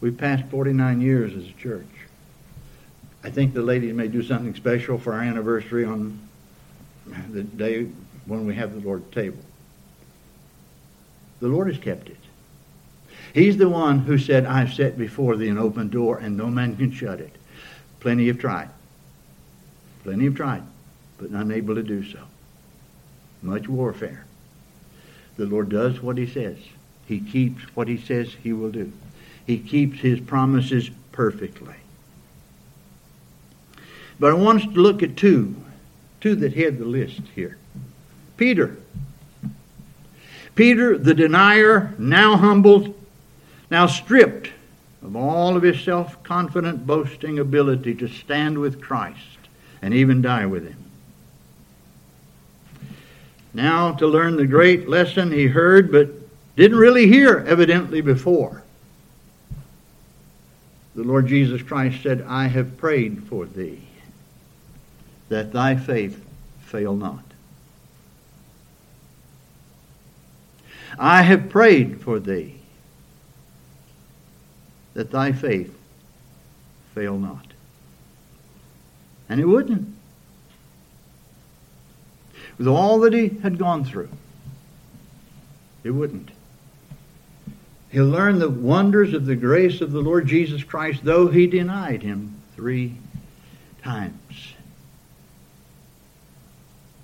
We've 0.00 0.16
passed 0.16 0.44
49 0.46 1.00
years 1.00 1.34
as 1.34 1.48
a 1.48 1.52
church. 1.52 1.86
I 3.24 3.30
think 3.30 3.54
the 3.54 3.62
ladies 3.62 3.94
may 3.94 4.06
do 4.06 4.22
something 4.22 4.54
special 4.54 4.98
for 4.98 5.14
our 5.14 5.22
anniversary 5.22 5.84
on 5.84 6.18
the 7.30 7.42
day 7.42 7.88
when 8.26 8.46
we 8.46 8.54
have 8.54 8.74
the 8.74 8.86
Lord's 8.86 9.12
table. 9.14 9.42
The 11.40 11.48
Lord 11.48 11.68
has 11.68 11.78
kept 11.78 12.08
it. 12.08 12.18
He's 13.32 13.56
the 13.56 13.68
one 13.68 14.00
who 14.00 14.18
said, 14.18 14.46
I've 14.46 14.72
set 14.72 14.96
before 14.96 15.36
thee 15.36 15.48
an 15.48 15.58
open 15.58 15.88
door 15.88 16.18
and 16.18 16.36
no 16.36 16.46
man 16.48 16.76
can 16.76 16.92
shut 16.92 17.18
it. 17.20 17.34
Plenty 18.00 18.26
have 18.28 18.38
tried. 18.38 18.68
Plenty 20.04 20.26
have 20.26 20.36
tried, 20.36 20.62
but 21.18 21.30
unable 21.30 21.74
to 21.74 21.82
do 21.82 22.04
so. 22.04 22.20
Much 23.44 23.68
warfare. 23.68 24.24
The 25.36 25.44
Lord 25.44 25.68
does 25.68 26.00
what 26.00 26.16
he 26.16 26.26
says. 26.26 26.56
He 27.06 27.20
keeps 27.20 27.62
what 27.76 27.88
he 27.88 27.98
says 27.98 28.34
he 28.42 28.52
will 28.52 28.70
do. 28.70 28.90
He 29.46 29.58
keeps 29.58 30.00
his 30.00 30.18
promises 30.20 30.90
perfectly. 31.12 31.74
But 34.18 34.30
I 34.30 34.34
want 34.34 34.62
us 34.62 34.72
to 34.72 34.80
look 34.80 35.02
at 35.02 35.16
two, 35.16 35.54
two 36.20 36.34
that 36.36 36.54
head 36.54 36.78
the 36.78 36.84
list 36.84 37.20
here. 37.34 37.58
Peter. 38.36 38.78
Peter, 40.54 40.96
the 40.96 41.14
denier, 41.14 41.94
now 41.98 42.36
humbled, 42.36 42.94
now 43.70 43.86
stripped 43.86 44.50
of 45.02 45.16
all 45.16 45.56
of 45.56 45.62
his 45.62 45.80
self 45.80 46.22
confident 46.22 46.86
boasting 46.86 47.38
ability 47.38 47.94
to 47.96 48.08
stand 48.08 48.58
with 48.58 48.80
Christ 48.80 49.18
and 49.82 49.92
even 49.92 50.22
die 50.22 50.46
with 50.46 50.66
him. 50.66 50.83
Now 53.54 53.92
to 53.92 54.06
learn 54.06 54.36
the 54.36 54.46
great 54.46 54.88
lesson 54.88 55.30
he 55.30 55.46
heard 55.46 55.90
but 55.92 56.10
didn't 56.56 56.76
really 56.78 57.06
hear 57.06 57.38
evidently 57.46 58.00
before. 58.00 58.62
The 60.96 61.04
Lord 61.04 61.26
Jesus 61.26 61.62
Christ 61.62 62.02
said, 62.02 62.24
I 62.28 62.48
have 62.48 62.76
prayed 62.76 63.24
for 63.24 63.46
thee 63.46 63.80
that 65.28 65.52
thy 65.52 65.76
faith 65.76 66.24
fail 66.60 66.94
not. 66.94 67.24
I 70.98 71.22
have 71.22 71.48
prayed 71.48 72.00
for 72.00 72.20
thee 72.20 72.56
that 74.94 75.10
thy 75.10 75.32
faith 75.32 75.76
fail 76.94 77.18
not. 77.18 77.46
And 79.28 79.40
it 79.40 79.46
wouldn't. 79.46 79.93
With 82.58 82.68
all 82.68 83.00
that 83.00 83.12
he 83.12 83.28
had 83.42 83.58
gone 83.58 83.84
through, 83.84 84.10
it 85.82 85.90
wouldn't. 85.90 86.30
He'll 87.90 88.06
learn 88.06 88.38
the 88.38 88.50
wonders 88.50 89.14
of 89.14 89.26
the 89.26 89.36
grace 89.36 89.80
of 89.80 89.92
the 89.92 90.00
Lord 90.00 90.26
Jesus 90.26 90.64
Christ, 90.64 91.04
though 91.04 91.28
he 91.28 91.46
denied 91.46 92.02
him 92.02 92.40
three 92.56 92.96
times. 93.82 94.54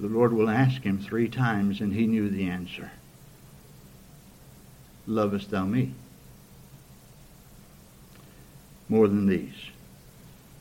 The 0.00 0.08
Lord 0.08 0.32
will 0.32 0.48
ask 0.48 0.82
him 0.82 0.98
three 0.98 1.28
times, 1.28 1.80
and 1.80 1.92
he 1.92 2.06
knew 2.06 2.28
the 2.30 2.48
answer. 2.48 2.90
Lovest 5.06 5.50
thou 5.50 5.64
me? 5.64 5.92
More 8.88 9.08
than 9.08 9.26
these. 9.26 9.54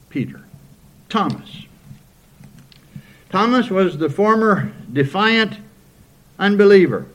Peter. 0.09 0.41
Thomas. 1.07 1.65
Thomas 3.29 3.69
was 3.69 3.97
the 3.97 4.09
former 4.09 4.71
defiant 4.91 5.57
unbeliever. 6.39 7.05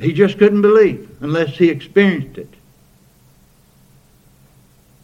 He 0.00 0.12
just 0.12 0.38
couldn't 0.38 0.62
believe 0.62 1.10
unless 1.20 1.56
he 1.56 1.68
experienced 1.68 2.38
it. 2.38 2.48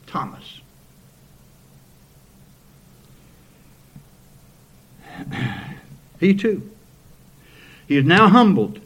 Thomas. 0.07 0.61
He 6.19 6.33
too. 6.33 6.71
He 7.87 7.99
is 7.99 8.07
now 8.07 8.29
humbled, 8.29 8.81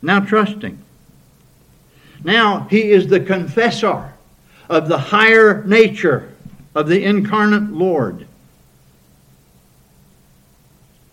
now 0.00 0.20
trusting. 0.20 0.78
Now 2.22 2.68
he 2.70 2.92
is 2.92 3.08
the 3.08 3.18
confessor 3.18 4.12
of 4.68 4.86
the 4.86 4.96
higher 4.96 5.64
nature 5.64 6.31
of 6.74 6.88
the 6.88 7.04
incarnate 7.04 7.70
Lord 7.70 8.26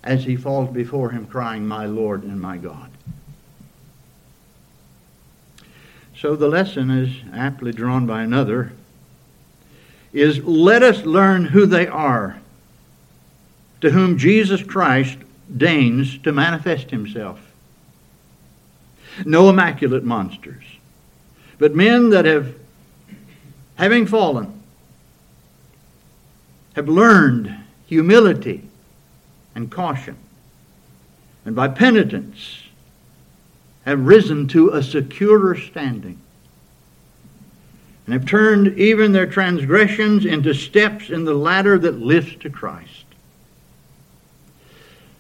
as 0.04 0.24
he 0.24 0.36
falls 0.36 0.74
before 0.74 1.12
him 1.12 1.26
crying, 1.26 1.68
My 1.68 1.86
Lord 1.86 2.24
and 2.24 2.40
my 2.40 2.58
God. 2.58 2.90
So 6.18 6.36
the 6.36 6.48
lesson 6.48 6.90
is 6.90 7.16
aptly 7.34 7.72
drawn 7.72 8.06
by 8.06 8.24
another 8.24 8.74
is 10.12 10.44
let 10.44 10.84
us 10.84 11.06
learn 11.06 11.46
who 11.46 11.66
they 11.66 11.88
are 11.88 12.40
to 13.82 13.92
whom 13.92 14.18
Jesus 14.18 14.62
Christ 14.64 15.18
deigns 15.56 16.18
to 16.20 16.32
manifest 16.32 16.92
himself. 16.92 17.40
No 19.26 19.50
immaculate 19.50 20.04
monsters, 20.04 20.64
but 21.58 21.76
men 21.76 22.10
that 22.10 22.26
have, 22.26 22.54
having 23.76 24.06
fallen, 24.06 24.59
have 26.80 26.88
learned 26.88 27.54
humility 27.88 28.64
and 29.54 29.70
caution, 29.70 30.16
and 31.44 31.54
by 31.54 31.68
penitence 31.68 32.64
have 33.84 34.00
risen 34.00 34.48
to 34.48 34.70
a 34.70 34.82
securer 34.82 35.58
standing, 35.58 36.18
and 38.06 38.14
have 38.14 38.26
turned 38.26 38.80
even 38.80 39.12
their 39.12 39.26
transgressions 39.26 40.24
into 40.24 40.54
steps 40.54 41.10
in 41.10 41.26
the 41.26 41.34
ladder 41.34 41.78
that 41.78 42.00
lifts 42.00 42.38
to 42.40 42.50
Christ. 42.50 43.04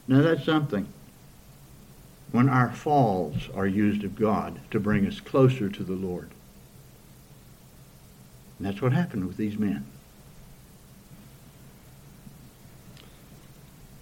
Now 0.07 0.21
that's 0.21 0.45
something. 0.45 0.87
When 2.31 2.47
our 2.47 2.71
falls 2.71 3.49
are 3.53 3.67
used 3.67 4.05
of 4.05 4.15
God 4.15 4.61
to 4.71 4.79
bring 4.79 5.05
us 5.05 5.19
closer 5.19 5.67
to 5.67 5.83
the 5.83 5.91
Lord. 5.91 6.29
And 8.57 8.65
that's 8.65 8.81
what 8.81 8.93
happened 8.93 9.27
with 9.27 9.35
these 9.35 9.57
men. 9.57 9.85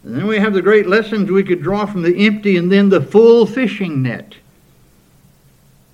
And 0.04 0.16
then 0.16 0.28
we 0.28 0.40
have 0.40 0.54
the 0.54 0.62
great 0.62 0.88
lessons 0.88 1.30
we 1.30 1.44
could 1.44 1.62
draw 1.62 1.86
from 1.86 2.02
the 2.02 2.26
empty 2.26 2.58
and 2.58 2.72
then 2.72 2.90
the 2.90 3.02
full 3.02 3.46
fishing 3.46 4.02
net. 4.02 4.36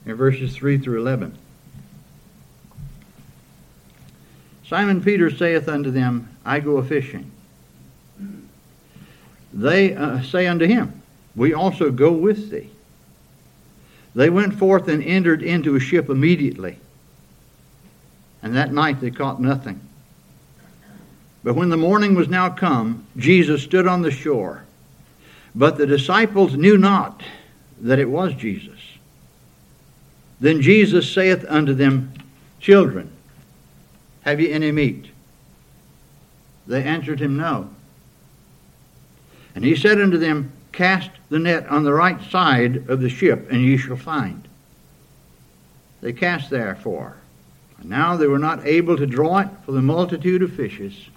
In 0.06 0.16
verses 0.16 0.56
3 0.56 0.78
through 0.78 1.00
11. 1.02 1.38
Simon 4.68 5.02
Peter 5.02 5.30
saith 5.30 5.68
unto 5.68 5.92
them, 5.92 6.30
I 6.46 6.60
go 6.60 6.78
a 6.78 6.84
fishing. 6.84 7.32
They 9.54 9.96
uh, 9.96 10.22
say 10.24 10.48
unto 10.48 10.66
him, 10.66 11.02
We 11.36 11.54
also 11.54 11.92
go 11.92 12.12
with 12.12 12.50
thee. 12.50 12.70
They 14.16 14.30
went 14.30 14.58
forth 14.58 14.88
and 14.88 15.04
entered 15.04 15.42
into 15.42 15.76
a 15.76 15.80
ship 15.80 16.10
immediately. 16.10 16.78
And 18.42 18.56
that 18.56 18.74
night 18.74 19.00
they 19.00 19.12
caught 19.12 19.42
nothing. 19.42 19.80
But 21.44 21.56
when 21.56 21.70
the 21.70 21.78
morning 21.78 22.16
was 22.16 22.30
now 22.30 22.50
come, 22.50 23.06
Jesus 23.18 23.64
stood 23.64 23.88
on 23.88 24.02
the 24.02 24.12
shore. 24.12 24.64
But 25.54 25.78
the 25.78 25.86
disciples 25.86 26.56
knew 26.56 26.78
not 26.78 27.22
that 27.82 28.00
it 28.00 28.10
was 28.10 28.34
Jesus. 28.34 28.80
Then 30.40 30.62
Jesus 30.62 31.12
saith 31.12 31.46
unto 31.48 31.74
them, 31.74 32.14
Children, 32.60 33.12
have 34.22 34.40
ye 34.40 34.52
any 34.52 34.72
meat? 34.72 35.08
They 36.66 36.84
answered 36.84 37.20
him, 37.20 37.36
No. 37.38 37.70
And 39.54 39.64
he 39.64 39.76
said 39.76 40.02
unto 40.02 40.18
them, 40.18 40.52
Cast 40.72 41.12
the 41.30 41.40
net 41.40 41.68
on 41.68 41.84
the 41.84 41.94
right 41.94 42.22
side 42.32 42.90
of 42.90 43.00
the 43.00 43.10
ship, 43.10 43.52
and 43.52 43.62
ye 43.62 43.78
shall 43.78 43.98
find. 43.98 44.48
They 46.02 46.14
cast 46.14 46.50
therefore. 46.50 47.18
And 47.80 47.90
now 47.90 48.18
they 48.18 48.28
were 48.28 48.40
not 48.40 48.66
able 48.66 48.98
to 48.98 49.06
draw 49.06 49.40
it 49.40 49.50
for 49.66 49.72
the 49.72 49.82
multitude 49.82 50.42
of 50.42 50.54
fishes. 50.54 51.10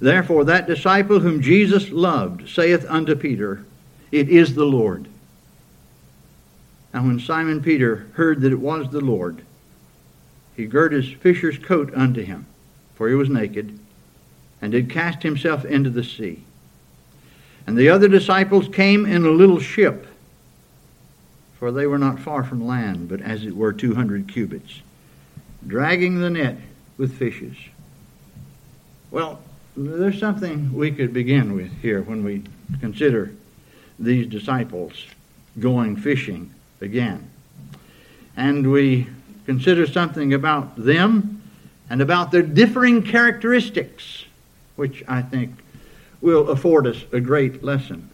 Therefore, 0.00 0.44
that 0.44 0.66
disciple 0.66 1.20
whom 1.20 1.42
Jesus 1.42 1.90
loved 1.90 2.48
saith 2.48 2.86
unto 2.88 3.14
Peter, 3.16 3.64
It 4.12 4.28
is 4.28 4.54
the 4.54 4.64
Lord. 4.64 5.08
And 6.92 7.06
when 7.06 7.20
Simon 7.20 7.62
Peter 7.62 8.06
heard 8.14 8.40
that 8.40 8.52
it 8.52 8.60
was 8.60 8.90
the 8.90 9.00
Lord, 9.00 9.42
he 10.56 10.66
girt 10.66 10.92
his 10.92 11.08
fisher's 11.08 11.58
coat 11.58 11.92
unto 11.94 12.22
him, 12.22 12.46
for 12.94 13.08
he 13.08 13.14
was 13.14 13.28
naked, 13.28 13.78
and 14.60 14.72
did 14.72 14.90
cast 14.90 15.22
himself 15.22 15.64
into 15.64 15.90
the 15.90 16.02
sea. 16.02 16.42
And 17.66 17.76
the 17.76 17.90
other 17.90 18.08
disciples 18.08 18.68
came 18.68 19.04
in 19.04 19.24
a 19.24 19.30
little 19.30 19.60
ship, 19.60 20.06
for 21.58 21.70
they 21.70 21.86
were 21.86 21.98
not 21.98 22.18
far 22.18 22.42
from 22.42 22.66
land, 22.66 23.08
but 23.08 23.20
as 23.20 23.44
it 23.44 23.54
were 23.54 23.72
two 23.72 23.94
hundred 23.94 24.26
cubits, 24.26 24.80
dragging 25.66 26.20
the 26.20 26.30
net 26.30 26.56
with 26.96 27.18
fishes. 27.18 27.56
Well, 29.10 29.40
there's 29.74 30.18
something 30.18 30.72
we 30.74 30.90
could 30.90 31.14
begin 31.14 31.54
with 31.54 31.72
here 31.80 32.02
when 32.02 32.24
we 32.24 32.44
consider 32.80 33.32
these 33.98 34.26
disciples 34.26 35.06
going 35.58 35.96
fishing 35.96 36.52
again. 36.80 37.30
And 38.36 38.70
we 38.70 39.08
consider 39.46 39.86
something 39.86 40.34
about 40.34 40.76
them 40.76 41.42
and 41.88 42.02
about 42.02 42.30
their 42.30 42.42
differing 42.42 43.02
characteristics, 43.02 44.24
which 44.76 45.02
I 45.08 45.22
think 45.22 45.52
will 46.20 46.50
afford 46.50 46.86
us 46.86 47.02
a 47.12 47.20
great 47.20 47.64
lesson. 47.64 48.10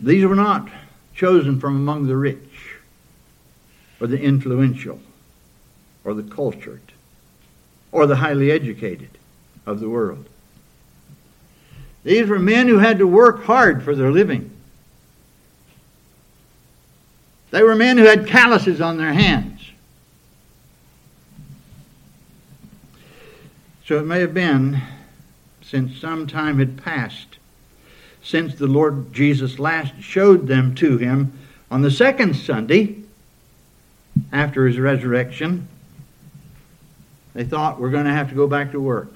These 0.00 0.24
were 0.26 0.36
not 0.36 0.68
chosen 1.14 1.58
from 1.58 1.76
among 1.76 2.06
the 2.06 2.16
rich 2.16 2.76
or 4.00 4.06
the 4.06 4.20
influential 4.20 5.00
or 6.04 6.14
the 6.14 6.22
cultured 6.22 6.80
or 7.90 8.06
the 8.06 8.16
highly 8.16 8.50
educated 8.50 9.10
of 9.66 9.80
the 9.80 9.88
world. 9.88 10.26
These 12.04 12.28
were 12.28 12.38
men 12.38 12.68
who 12.68 12.78
had 12.78 12.98
to 12.98 13.06
work 13.06 13.44
hard 13.44 13.82
for 13.82 13.94
their 13.94 14.10
living. 14.10 14.50
They 17.50 17.62
were 17.62 17.74
men 17.74 17.98
who 17.98 18.04
had 18.04 18.26
calluses 18.26 18.80
on 18.80 18.98
their 18.98 19.12
hands. 19.12 19.60
So 23.86 23.98
it 23.98 24.06
may 24.06 24.20
have 24.20 24.34
been 24.34 24.80
since 25.62 25.98
some 25.98 26.26
time 26.26 26.58
had 26.58 26.82
passed 26.82 27.38
since 28.24 28.54
the 28.54 28.66
Lord 28.66 29.12
Jesus 29.12 29.58
last 29.58 29.92
showed 30.00 30.46
them 30.46 30.74
to 30.76 30.96
him 30.96 31.38
on 31.70 31.82
the 31.82 31.90
second 31.90 32.34
Sunday 32.34 32.96
after 34.32 34.66
his 34.66 34.78
resurrection. 34.78 35.68
They 37.34 37.44
thought 37.44 37.78
we're 37.78 37.90
going 37.90 38.06
to 38.06 38.12
have 38.12 38.30
to 38.30 38.34
go 38.34 38.46
back 38.46 38.72
to 38.72 38.80
work. 38.80 39.13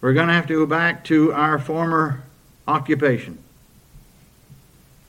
We're 0.00 0.14
going 0.14 0.28
to 0.28 0.34
have 0.34 0.46
to 0.46 0.54
go 0.54 0.66
back 0.66 1.04
to 1.04 1.32
our 1.32 1.58
former 1.58 2.22
occupation. 2.66 3.38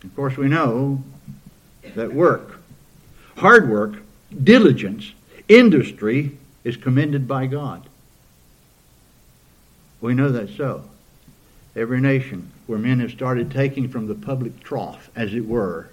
Of 0.04 0.16
course, 0.16 0.36
we 0.36 0.48
know 0.48 1.04
that 1.96 2.14
work, 2.14 2.62
hard 3.38 3.70
work, 3.70 4.02
diligence, 4.44 5.14
industry 5.48 6.32
is 6.64 6.76
commended 6.76 7.28
by 7.28 7.46
God. 7.46 7.88
We 10.02 10.14
know 10.14 10.32
that 10.32 10.50
so. 10.50 10.84
Every 11.76 12.02
nation 12.02 12.52
where 12.68 12.80
men 12.80 13.00
have 13.00 13.12
started 13.12 13.52
taking 13.52 13.88
from 13.88 14.08
the 14.08 14.16
public 14.16 14.62
trough, 14.62 15.10
as 15.16 15.34
it 15.34 15.46
were, 15.46 15.90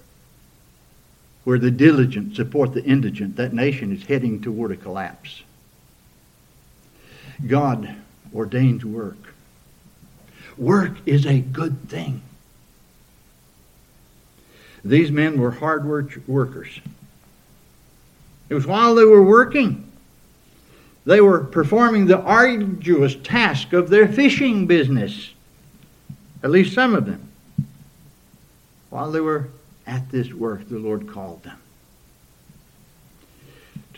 where 1.44 1.58
the 1.58 1.70
diligent 1.70 2.34
support 2.34 2.74
the 2.74 2.84
indigent, 2.84 3.36
that 3.36 3.52
nation 3.52 3.94
is 3.94 4.04
heading 4.04 4.40
toward 4.40 4.72
a 4.72 4.76
collapse. 4.76 5.42
God 7.46 7.94
ordained 8.34 8.84
work. 8.84 9.34
Work 10.56 10.92
is 11.06 11.26
a 11.26 11.40
good 11.40 11.88
thing. 11.88 12.22
These 14.84 15.10
men 15.10 15.40
were 15.40 15.50
hard 15.50 15.84
work 15.84 16.18
workers. 16.26 16.80
It 18.48 18.54
was 18.54 18.66
while 18.66 18.94
they 18.94 19.04
were 19.04 19.22
working, 19.22 19.90
they 21.04 21.20
were 21.20 21.40
performing 21.40 22.06
the 22.06 22.18
arduous 22.18 23.14
task 23.16 23.72
of 23.72 23.90
their 23.90 24.08
fishing 24.08 24.66
business. 24.66 25.32
At 26.42 26.50
least 26.50 26.74
some 26.74 26.94
of 26.94 27.06
them. 27.06 27.28
While 28.90 29.10
they 29.10 29.20
were 29.20 29.48
at 29.86 30.10
this 30.10 30.32
work, 30.32 30.68
the 30.68 30.78
Lord 30.78 31.08
called 31.08 31.42
them 31.42 31.58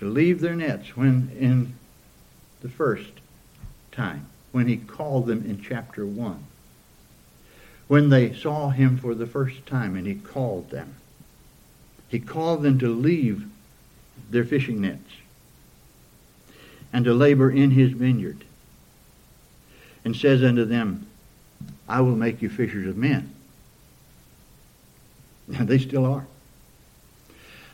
to 0.00 0.08
leave 0.08 0.40
their 0.40 0.56
nets 0.56 0.96
when 0.96 1.30
in 1.38 1.74
the 2.62 2.68
first 2.68 3.19
time 4.00 4.26
when 4.50 4.66
he 4.66 4.78
called 4.78 5.26
them 5.26 5.44
in 5.44 5.60
chapter 5.60 6.06
1. 6.06 6.42
When 7.86 8.08
they 8.08 8.32
saw 8.32 8.70
him 8.70 8.96
for 8.96 9.14
the 9.14 9.26
first 9.26 9.66
time 9.66 9.94
and 9.94 10.06
he 10.06 10.14
called 10.14 10.70
them. 10.70 10.94
He 12.08 12.18
called 12.18 12.62
them 12.62 12.78
to 12.78 12.88
leave 12.88 13.44
their 14.30 14.44
fishing 14.44 14.80
nets 14.80 15.12
and 16.92 17.04
to 17.04 17.12
labor 17.12 17.50
in 17.50 17.72
his 17.72 17.92
vineyard. 17.92 18.44
And 20.04 20.16
says 20.16 20.42
unto 20.42 20.64
them, 20.64 21.06
I 21.86 22.00
will 22.00 22.16
make 22.16 22.40
you 22.40 22.48
fishers 22.48 22.88
of 22.88 22.96
men. 22.96 23.34
And 25.54 25.68
they 25.68 25.78
still 25.78 26.06
are. 26.06 26.26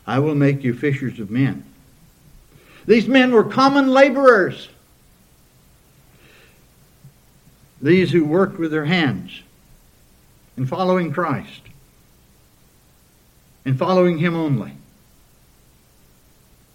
I 0.07 0.19
will 0.19 0.35
make 0.35 0.65
you 0.65 0.75
fishers 0.75 1.21
of 1.21 1.31
men. 1.31 1.65
These 2.85 3.07
men 3.07 3.33
were 3.33 3.45
common 3.45 3.89
laborers. 3.89 4.69
These 7.81 8.11
who 8.11 8.25
worked 8.25 8.59
with 8.59 8.71
their 8.71 8.87
hands 8.87 9.43
in 10.57 10.67
following 10.67 11.13
Christ, 11.13 11.63
in 13.65 13.77
following 13.77 14.19
Him 14.19 14.35
only. 14.35 14.73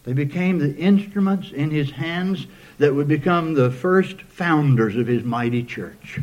They 0.03 0.13
became 0.13 0.59
the 0.59 0.75
instruments 0.75 1.51
in 1.51 1.71
His 1.71 1.91
hands 1.91 2.47
that 2.77 2.93
would 2.93 3.07
become 3.07 3.53
the 3.53 3.71
first 3.71 4.21
founders 4.21 4.95
of 4.95 5.07
His 5.07 5.23
mighty 5.23 5.63
church. 5.63 6.19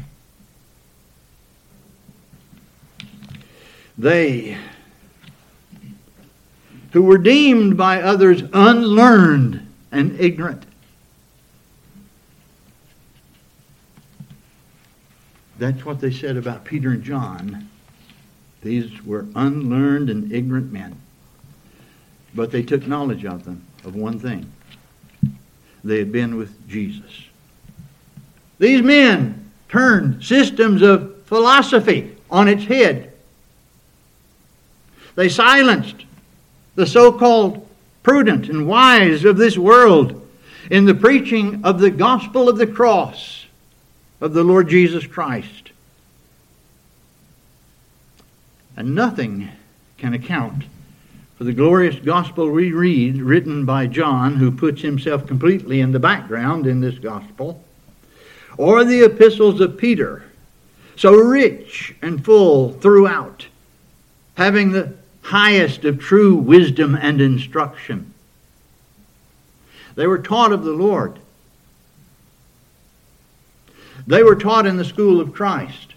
They 3.96 4.56
who 6.92 7.02
were 7.02 7.18
deemed 7.18 7.76
by 7.76 8.00
others 8.00 8.42
unlearned 8.52 9.66
and 9.90 10.18
ignorant 10.20 10.64
That's 15.58 15.84
what 15.84 16.00
they 16.00 16.12
said 16.12 16.36
about 16.36 16.64
Peter 16.64 16.90
and 16.90 17.02
John. 17.02 17.68
These 18.62 19.04
were 19.04 19.26
unlearned 19.34 20.08
and 20.08 20.32
ignorant 20.32 20.72
men. 20.72 20.96
But 22.34 22.52
they 22.52 22.62
took 22.62 22.86
knowledge 22.86 23.24
of 23.24 23.44
them, 23.44 23.64
of 23.84 23.94
one 23.94 24.18
thing. 24.18 24.52
They 25.82 25.98
had 25.98 26.12
been 26.12 26.36
with 26.36 26.68
Jesus. 26.68 27.24
These 28.58 28.82
men 28.82 29.50
turned 29.68 30.24
systems 30.24 30.82
of 30.82 31.22
philosophy 31.24 32.16
on 32.30 32.48
its 32.48 32.64
head. 32.64 33.12
They 35.14 35.28
silenced 35.28 36.04
the 36.74 36.86
so 36.86 37.12
called 37.12 37.68
prudent 38.02 38.48
and 38.48 38.68
wise 38.68 39.24
of 39.24 39.36
this 39.36 39.58
world 39.58 40.26
in 40.70 40.84
the 40.84 40.94
preaching 40.94 41.64
of 41.64 41.80
the 41.80 41.90
gospel 41.90 42.48
of 42.48 42.58
the 42.58 42.66
cross 42.66 43.47
of 44.20 44.32
the 44.32 44.44
Lord 44.44 44.68
Jesus 44.68 45.06
Christ. 45.06 45.70
And 48.76 48.94
nothing 48.94 49.48
can 49.96 50.14
account 50.14 50.64
for 51.36 51.44
the 51.44 51.52
glorious 51.52 51.96
gospel 51.96 52.50
we 52.50 52.72
read, 52.72 53.22
written 53.22 53.64
by 53.64 53.86
John, 53.86 54.36
who 54.36 54.50
puts 54.50 54.82
himself 54.82 55.26
completely 55.26 55.80
in 55.80 55.92
the 55.92 56.00
background 56.00 56.66
in 56.66 56.80
this 56.80 56.98
gospel, 56.98 57.62
or 58.56 58.84
the 58.84 59.04
epistles 59.04 59.60
of 59.60 59.78
Peter, 59.78 60.24
so 60.96 61.12
rich 61.12 61.94
and 62.02 62.24
full 62.24 62.72
throughout, 62.72 63.46
having 64.36 64.72
the 64.72 64.94
highest 65.22 65.84
of 65.84 66.00
true 66.00 66.34
wisdom 66.34 66.96
and 66.96 67.20
instruction. 67.20 68.12
They 69.94 70.08
were 70.08 70.18
taught 70.18 70.52
of 70.52 70.64
the 70.64 70.72
Lord. 70.72 71.18
They 74.08 74.22
were 74.22 74.36
taught 74.36 74.66
in 74.66 74.78
the 74.78 74.86
school 74.86 75.20
of 75.20 75.34
Christ. 75.34 75.92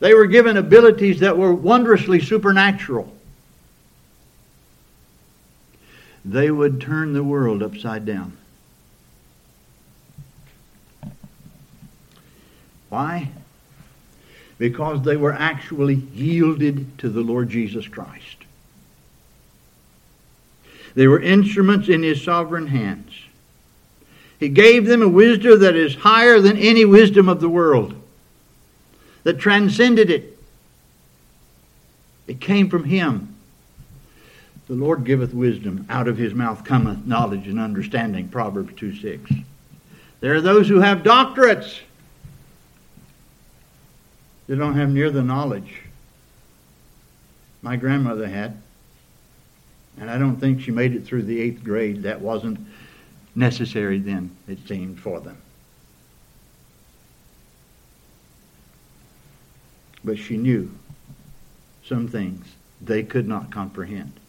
They 0.00 0.12
were 0.12 0.26
given 0.26 0.56
abilities 0.56 1.20
that 1.20 1.38
were 1.38 1.54
wondrously 1.54 2.18
supernatural. 2.18 3.14
They 6.24 6.50
would 6.50 6.80
turn 6.80 7.12
the 7.12 7.22
world 7.22 7.62
upside 7.62 8.04
down. 8.04 8.36
Why? 12.88 13.30
Because 14.58 15.02
they 15.02 15.16
were 15.16 15.32
actually 15.32 15.94
yielded 15.94 16.98
to 16.98 17.08
the 17.08 17.20
Lord 17.20 17.50
Jesus 17.50 17.86
Christ. 17.86 18.38
They 20.96 21.06
were 21.06 21.20
instruments 21.20 21.88
in 21.88 22.02
his 22.02 22.20
sovereign 22.20 22.66
hands. 22.66 23.12
He 24.40 24.48
gave 24.48 24.86
them 24.86 25.02
a 25.02 25.08
wisdom 25.08 25.60
that 25.60 25.76
is 25.76 25.94
higher 25.94 26.40
than 26.40 26.56
any 26.56 26.84
wisdom 26.84 27.28
of 27.28 27.40
the 27.40 27.48
world, 27.48 27.94
that 29.22 29.38
transcended 29.38 30.10
it. 30.10 30.38
It 32.26 32.40
came 32.40 32.68
from 32.68 32.84
him. 32.84 33.36
The 34.66 34.74
Lord 34.74 35.04
giveth 35.04 35.34
wisdom, 35.34 35.86
out 35.88 36.08
of 36.08 36.16
his 36.16 36.32
mouth 36.32 36.64
cometh 36.64 37.04
knowledge 37.06 37.46
and 37.46 37.60
understanding, 37.60 38.28
Proverbs 38.28 38.72
2 38.76 38.96
6. 38.96 39.30
There 40.20 40.34
are 40.34 40.40
those 40.40 40.68
who 40.68 40.80
have 40.80 41.02
doctorates. 41.02 41.80
They 44.46 44.56
don't 44.56 44.74
have 44.74 44.90
near 44.90 45.10
the 45.10 45.22
knowledge 45.22 45.82
my 47.62 47.76
grandmother 47.76 48.26
had. 48.26 48.60
And 49.98 50.10
I 50.10 50.18
don't 50.18 50.36
think 50.36 50.60
she 50.60 50.70
made 50.70 50.94
it 50.94 51.04
through 51.04 51.24
the 51.24 51.40
eighth 51.40 51.62
grade. 51.62 52.02
That 52.04 52.20
wasn't 52.20 52.58
necessary 53.34 53.98
then, 53.98 54.36
it 54.48 54.66
seemed, 54.66 55.00
for 55.00 55.20
them. 55.20 55.40
But 60.02 60.18
she 60.18 60.36
knew 60.36 60.70
some 61.84 62.08
things 62.08 62.46
they 62.80 63.02
could 63.02 63.28
not 63.28 63.50
comprehend. 63.50 64.20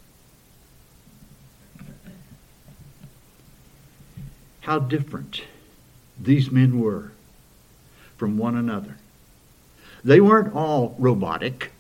how 4.62 4.80
different 4.80 5.44
these 6.20 6.52
men 6.52 6.80
were 6.80 7.12
from 8.18 8.38
one 8.38 8.56
another. 8.56 8.96
They 10.04 10.22
weren't 10.22 10.56
all 10.56 10.96
robotic, 10.98 11.72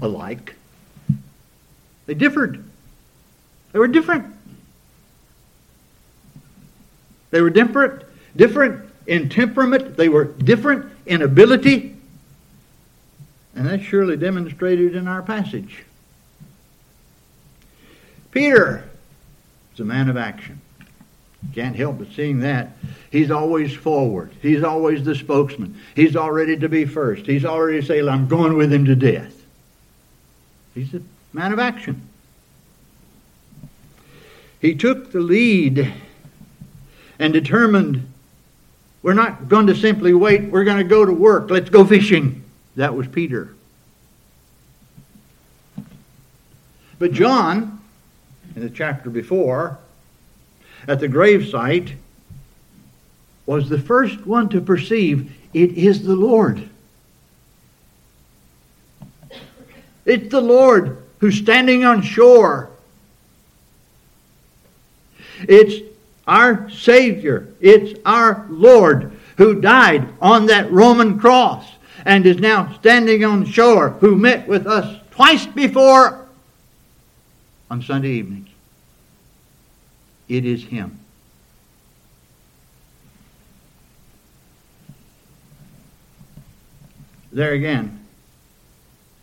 alike. 0.00 0.54
They 2.06 2.14
differed. 2.14 2.64
They 3.72 3.78
were 3.78 3.88
different. 3.88 4.34
They 7.34 7.40
were 7.40 7.50
different, 7.50 8.04
different 8.36 8.88
in 9.08 9.28
temperament. 9.28 9.96
They 9.96 10.08
were 10.08 10.22
different 10.22 10.92
in 11.04 11.20
ability. 11.20 11.96
And 13.56 13.66
that's 13.66 13.82
surely 13.82 14.16
demonstrated 14.16 14.94
in 14.94 15.08
our 15.08 15.20
passage. 15.20 15.82
Peter 18.30 18.88
is 19.72 19.80
a 19.80 19.84
man 19.84 20.08
of 20.08 20.16
action. 20.16 20.60
Can't 21.52 21.74
help 21.74 21.98
but 21.98 22.12
seeing 22.12 22.38
that. 22.38 22.76
He's 23.10 23.32
always 23.32 23.74
forward. 23.74 24.30
He's 24.40 24.62
always 24.62 25.02
the 25.02 25.16
spokesman. 25.16 25.76
He's 25.96 26.14
all 26.14 26.30
ready 26.30 26.56
to 26.58 26.68
be 26.68 26.84
first. 26.84 27.26
He's 27.26 27.44
already 27.44 27.84
saying, 27.84 28.08
I'm 28.08 28.28
going 28.28 28.56
with 28.56 28.72
him 28.72 28.84
to 28.84 28.94
death. 28.94 29.34
He's 30.72 30.94
a 30.94 31.02
man 31.32 31.52
of 31.52 31.58
action. 31.58 32.00
He 34.60 34.76
took 34.76 35.10
the 35.10 35.18
lead 35.18 35.92
and 37.18 37.32
determined 37.32 38.10
we're 39.02 39.14
not 39.14 39.48
going 39.48 39.66
to 39.66 39.74
simply 39.74 40.14
wait, 40.14 40.44
we're 40.44 40.64
going 40.64 40.78
to 40.78 40.84
go 40.84 41.04
to 41.04 41.12
work. 41.12 41.50
Let's 41.50 41.68
go 41.68 41.84
fishing. 41.84 42.42
That 42.76 42.94
was 42.94 43.06
Peter. 43.06 43.54
But 46.98 47.12
John, 47.12 47.80
in 48.56 48.62
the 48.62 48.70
chapter 48.70 49.10
before, 49.10 49.78
at 50.88 51.00
the 51.00 51.08
gravesite 51.08 51.94
was 53.46 53.68
the 53.68 53.78
first 53.78 54.26
one 54.26 54.48
to 54.48 54.60
perceive 54.60 55.32
it 55.52 55.72
is 55.72 56.02
the 56.02 56.16
Lord. 56.16 56.68
It's 60.04 60.30
the 60.30 60.40
Lord 60.40 61.02
who's 61.18 61.36
standing 61.36 61.84
on 61.84 62.02
shore. 62.02 62.70
It's 65.40 65.93
our 66.26 66.70
Savior. 66.70 67.48
It's 67.60 67.98
our 68.04 68.46
Lord 68.48 69.18
who 69.36 69.60
died 69.60 70.08
on 70.20 70.46
that 70.46 70.70
Roman 70.70 71.18
cross 71.18 71.66
and 72.04 72.26
is 72.26 72.38
now 72.38 72.72
standing 72.74 73.24
on 73.24 73.44
shore, 73.44 73.90
who 73.90 74.16
met 74.16 74.46
with 74.46 74.66
us 74.66 75.00
twice 75.10 75.46
before 75.46 76.26
on 77.70 77.82
Sunday 77.82 78.10
evenings. 78.10 78.48
It 80.28 80.44
is 80.44 80.64
Him. 80.64 80.98
There 87.32 87.52
again, 87.52 88.06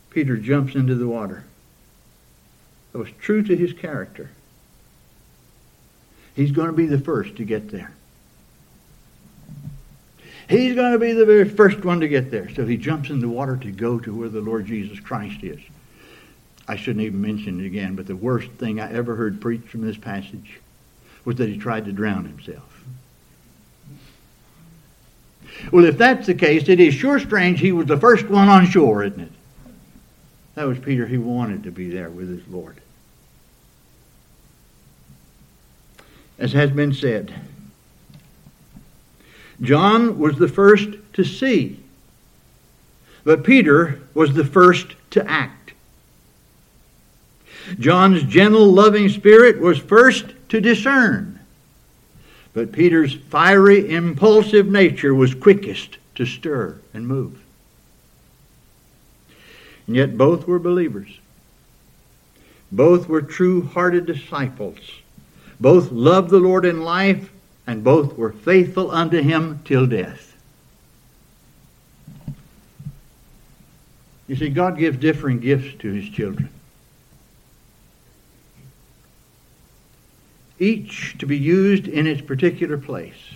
Peter 0.09 0.35
jumps 0.35 0.75
into 0.75 0.95
the 0.95 1.07
water. 1.07 1.45
That 2.91 2.97
was 2.97 3.09
true 3.21 3.41
to 3.43 3.55
his 3.55 3.71
character. 3.71 4.31
He's 6.41 6.49
going 6.51 6.67
to 6.67 6.73
be 6.73 6.87
the 6.87 6.97
first 6.97 7.35
to 7.35 7.45
get 7.45 7.69
there. 7.69 7.91
He's 10.49 10.73
going 10.73 10.91
to 10.91 10.97
be 10.97 11.13
the 11.13 11.23
very 11.23 11.47
first 11.47 11.85
one 11.85 11.99
to 11.99 12.07
get 12.07 12.31
there. 12.31 12.49
So 12.55 12.65
he 12.65 12.77
jumps 12.77 13.11
in 13.11 13.19
the 13.19 13.29
water 13.29 13.55
to 13.57 13.71
go 13.71 13.99
to 13.99 14.11
where 14.11 14.27
the 14.27 14.41
Lord 14.41 14.65
Jesus 14.65 14.99
Christ 14.99 15.43
is. 15.43 15.59
I 16.67 16.77
shouldn't 16.77 17.05
even 17.05 17.21
mention 17.21 17.61
it 17.61 17.67
again, 17.67 17.95
but 17.95 18.07
the 18.07 18.15
worst 18.15 18.49
thing 18.53 18.79
I 18.79 18.91
ever 18.91 19.15
heard 19.15 19.39
preached 19.39 19.67
from 19.67 19.81
this 19.81 19.97
passage 19.97 20.59
was 21.25 21.35
that 21.35 21.47
he 21.47 21.59
tried 21.59 21.85
to 21.85 21.91
drown 21.91 22.25
himself. 22.25 22.85
Well, 25.71 25.85
if 25.85 25.99
that's 25.99 26.25
the 26.25 26.33
case, 26.33 26.67
it 26.69 26.79
is 26.79 26.95
sure 26.95 27.19
strange 27.19 27.59
he 27.59 27.71
was 27.71 27.85
the 27.85 27.99
first 27.99 28.27
one 28.27 28.49
on 28.49 28.65
shore, 28.65 29.03
isn't 29.03 29.19
it? 29.19 29.31
That 30.55 30.63
was 30.63 30.79
Peter. 30.79 31.05
He 31.05 31.19
wanted 31.19 31.61
to 31.65 31.71
be 31.71 31.91
there 31.91 32.09
with 32.09 32.29
his 32.29 32.47
Lord. 32.47 32.80
As 36.41 36.53
has 36.53 36.71
been 36.71 36.91
said, 36.91 37.31
John 39.61 40.17
was 40.17 40.39
the 40.39 40.47
first 40.47 40.89
to 41.13 41.23
see, 41.23 41.79
but 43.23 43.43
Peter 43.43 44.01
was 44.15 44.33
the 44.33 44.43
first 44.43 44.95
to 45.11 45.29
act. 45.29 45.73
John's 47.77 48.23
gentle, 48.23 48.71
loving 48.71 49.07
spirit 49.09 49.59
was 49.59 49.77
first 49.77 50.33
to 50.49 50.59
discern. 50.59 51.39
But 52.53 52.71
Peter's 52.71 53.13
fiery, 53.13 53.93
impulsive 53.93 54.65
nature 54.65 55.13
was 55.13 55.35
quickest 55.35 55.99
to 56.15 56.25
stir 56.25 56.79
and 56.91 57.07
move. 57.07 57.39
And 59.85 59.95
yet 59.95 60.17
both 60.17 60.47
were 60.47 60.57
believers. 60.57 61.19
Both 62.71 63.07
were 63.07 63.21
true 63.21 63.61
hearted 63.61 64.07
disciples. 64.07 64.79
Both 65.61 65.91
loved 65.91 66.29
the 66.29 66.39
Lord 66.39 66.65
in 66.65 66.81
life, 66.81 67.31
and 67.65 67.83
both 67.83 68.17
were 68.17 68.33
faithful 68.33 68.91
unto 68.91 69.21
him 69.21 69.61
till 69.63 69.85
death. 69.85 70.35
You 74.27 74.35
see, 74.35 74.49
God 74.49 74.77
gives 74.77 74.97
differing 74.97 75.39
gifts 75.39 75.79
to 75.79 75.91
his 75.93 76.09
children. 76.09 76.49
each 80.61 81.17
to 81.17 81.25
be 81.25 81.37
used 81.37 81.87
in 81.87 82.05
its 82.05 82.21
particular 82.21 82.77
place. 82.77 83.33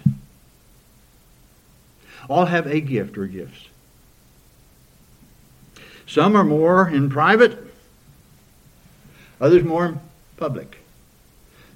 All 2.29 2.45
have 2.45 2.67
a 2.67 2.79
gift 2.79 3.17
or 3.17 3.25
gifts. 3.25 3.67
Some 6.05 6.35
are 6.35 6.43
more 6.43 6.87
in 6.87 7.09
private, 7.09 7.57
others 9.41 9.63
more 9.63 9.87
in 9.87 9.99
public. 10.37 10.84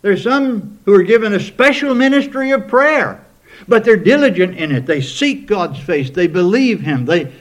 There's 0.02 0.24
some 0.24 0.80
who 0.86 0.94
are 0.94 1.04
given 1.04 1.34
a 1.34 1.40
special 1.40 1.94
ministry 1.94 2.52
of 2.52 2.68
prayer, 2.68 3.24
but 3.68 3.84
they're 3.84 3.98
diligent 3.98 4.58
in 4.58 4.72
it. 4.72 4.86
They 4.86 5.02
seek 5.02 5.46
God's 5.46 5.80
face. 5.80 6.10
They 6.10 6.28
believe 6.28 6.82
Him. 6.82 7.06
They, 7.06 7.32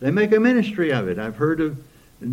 they 0.00 0.10
make 0.10 0.32
a 0.32 0.40
ministry 0.40 0.92
of 0.92 1.08
it. 1.08 1.18
I've 1.18 1.36
heard 1.36 1.60
of 1.60 1.82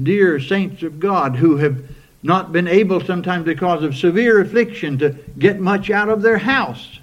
dear 0.04 0.40
saints 0.40 0.84
of 0.84 1.00
God 1.00 1.36
who 1.36 1.58
have 1.58 1.84
not 2.22 2.52
been 2.54 2.68
able, 2.68 3.02
sometimes 3.02 3.46
because 3.46 3.84
of 3.84 3.98
severe 3.98 4.40
affliction, 4.40 4.98
to 5.00 5.10
get 5.38 5.60
much 5.60 5.90
out 5.90 6.10
of 6.10 6.22
their 6.22 6.38
house. 6.38 7.00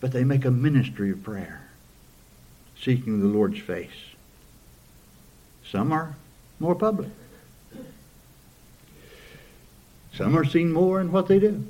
But 0.00 0.12
they 0.12 0.24
make 0.24 0.44
a 0.44 0.50
ministry 0.50 1.10
of 1.10 1.22
prayer, 1.22 1.62
seeking 2.80 3.20
the 3.20 3.26
Lord's 3.26 3.58
face. 3.58 3.90
Some 5.64 5.92
are 5.92 6.14
more 6.60 6.74
public. 6.74 7.08
Some 10.14 10.36
are 10.36 10.44
seen 10.44 10.72
more 10.72 11.00
in 11.00 11.10
what 11.10 11.28
they 11.28 11.38
do. 11.38 11.64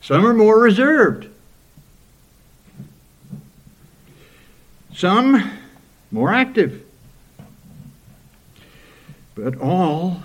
Some 0.00 0.26
are 0.26 0.34
more 0.34 0.60
reserved. 0.60 1.28
Some 4.94 5.50
more 6.10 6.32
active. 6.32 6.84
But 9.34 9.58
all 9.58 10.22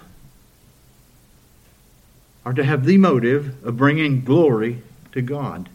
are 2.46 2.54
to 2.54 2.64
have 2.64 2.86
the 2.86 2.98
motive 2.98 3.64
of 3.66 3.78
bringing 3.78 4.24
glory 4.24 4.82
to 5.12 5.22
God 5.22 5.70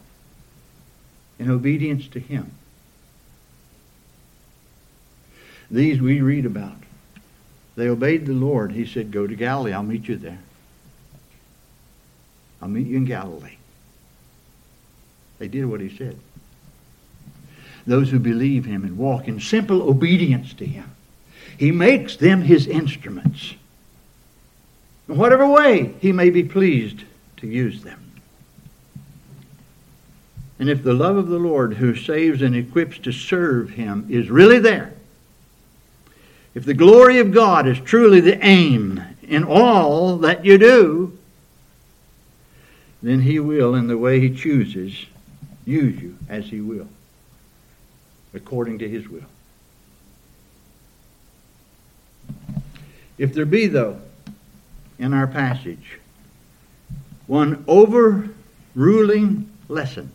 in 1.37 1.49
obedience 1.49 2.07
to 2.09 2.19
Him. 2.19 2.51
These 5.69 6.01
we 6.01 6.21
read 6.21 6.45
about. 6.45 6.86
They 7.77 7.89
obeyed 7.89 8.25
the 8.25 8.33
Lord. 8.33 8.71
He 8.71 8.87
said, 8.87 9.11
Go 9.11 9.27
to 9.27 9.35
Galilee. 9.35 9.71
I'll 9.71 9.83
meet 9.83 10.07
you 10.07 10.17
there. 10.17 10.39
I'll 12.59 12.67
meet 12.67 12.87
you 12.87 12.97
in 12.97 13.05
Galilee. 13.05 13.57
They 15.37 15.47
did 15.47 15.65
what 15.67 15.79
he 15.79 15.95
said. 15.95 16.17
Those 17.85 18.09
who 18.09 18.17
believe 18.17 18.65
him 18.65 18.83
and 18.83 18.97
walk 18.97 19.27
in 19.27 19.39
simple 19.39 19.83
obedience 19.83 20.53
to 20.55 20.65
him, 20.65 20.89
he 21.57 21.71
makes 21.71 22.15
them 22.15 22.41
his 22.41 22.65
instruments. 22.65 23.53
In 25.07 25.15
whatever 25.15 25.47
way 25.47 25.93
he 26.01 26.11
may 26.11 26.31
be 26.31 26.43
pleased 26.43 27.03
to 27.37 27.47
use 27.47 27.83
them. 27.83 28.11
And 30.57 30.67
if 30.67 30.81
the 30.81 30.93
love 30.93 31.15
of 31.15 31.27
the 31.27 31.37
Lord 31.37 31.75
who 31.75 31.95
saves 31.95 32.41
and 32.41 32.55
equips 32.55 32.97
to 32.99 33.11
serve 33.11 33.69
him 33.69 34.07
is 34.09 34.31
really 34.31 34.57
there, 34.57 34.96
if 36.57 36.65
the 36.65 36.73
glory 36.73 37.19
of 37.19 37.31
God 37.31 37.67
is 37.67 37.79
truly 37.79 38.19
the 38.19 38.43
aim 38.43 38.99
in 39.21 39.43
all 39.43 40.17
that 40.17 40.43
you 40.43 40.57
do, 40.57 41.15
then 43.03 43.21
He 43.21 43.39
will, 43.39 43.75
in 43.75 43.85
the 43.85 43.95
way 43.95 44.19
He 44.19 44.33
chooses, 44.33 45.05
use 45.65 46.01
you 46.01 46.17
as 46.27 46.45
He 46.45 46.59
will, 46.59 46.87
according 48.33 48.79
to 48.79 48.89
His 48.89 49.07
will. 49.07 49.27
If 53.19 53.35
there 53.35 53.45
be, 53.45 53.67
though, 53.67 54.01
in 54.97 55.13
our 55.13 55.27
passage, 55.27 55.99
one 57.27 57.63
overruling 57.67 59.47
lesson 59.67 60.11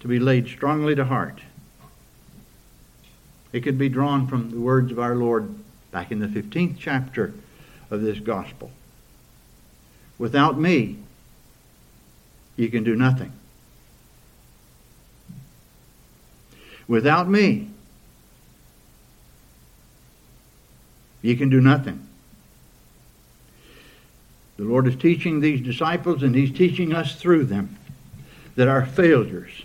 to 0.00 0.08
be 0.08 0.18
laid 0.18 0.46
strongly 0.46 0.94
to 0.94 1.06
heart, 1.06 1.40
it 3.52 3.60
could 3.60 3.78
be 3.78 3.88
drawn 3.88 4.26
from 4.26 4.50
the 4.50 4.60
words 4.60 4.92
of 4.92 4.98
our 4.98 5.14
Lord 5.14 5.54
back 5.90 6.12
in 6.12 6.18
the 6.18 6.26
15th 6.26 6.76
chapter 6.78 7.32
of 7.90 8.02
this 8.02 8.18
gospel. 8.18 8.70
Without 10.18 10.58
me, 10.58 10.98
you 12.56 12.68
can 12.68 12.84
do 12.84 12.94
nothing. 12.94 13.32
Without 16.86 17.28
me, 17.28 17.70
you 21.22 21.36
can 21.36 21.48
do 21.48 21.60
nothing. 21.60 22.06
The 24.56 24.64
Lord 24.64 24.88
is 24.88 24.96
teaching 24.96 25.40
these 25.40 25.60
disciples, 25.60 26.22
and 26.22 26.34
He's 26.34 26.50
teaching 26.50 26.92
us 26.92 27.14
through 27.14 27.44
them 27.44 27.76
that 28.56 28.66
our 28.66 28.84
failures 28.84 29.62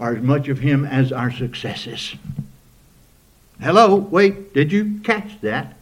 are 0.00 0.16
as 0.16 0.22
much 0.22 0.48
of 0.48 0.58
Him 0.58 0.84
as 0.84 1.12
our 1.12 1.30
successes. 1.30 2.16
Hello, 3.60 3.96
wait, 3.96 4.54
did 4.54 4.70
you 4.70 5.00
catch 5.02 5.40
that? 5.40 5.74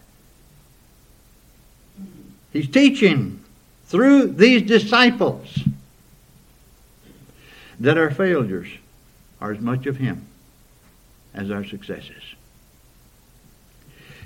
He's 2.53 2.69
teaching 2.69 3.45
through 3.87 4.29
these 4.29 4.63
disciples 4.63 5.59
that 7.79 7.99
our 7.99 8.11
failures 8.11 8.69
are 9.43 9.53
as 9.53 9.61
much 9.61 9.85
of 9.85 9.99
Him 9.99 10.27
as 11.35 11.51
our 11.51 11.65
successes. 11.65 12.23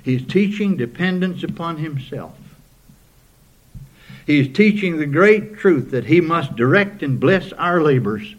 He's 0.04 0.24
teaching 0.24 0.76
dependence 0.76 1.42
upon 1.42 1.78
Himself. 1.78 2.38
He's 4.26 4.52
teaching 4.52 4.98
the 4.98 5.06
great 5.06 5.56
truth 5.56 5.90
that 5.90 6.04
He 6.04 6.20
must 6.20 6.54
direct 6.54 7.02
and 7.02 7.18
bless 7.18 7.52
our 7.54 7.82
labors. 7.82 8.36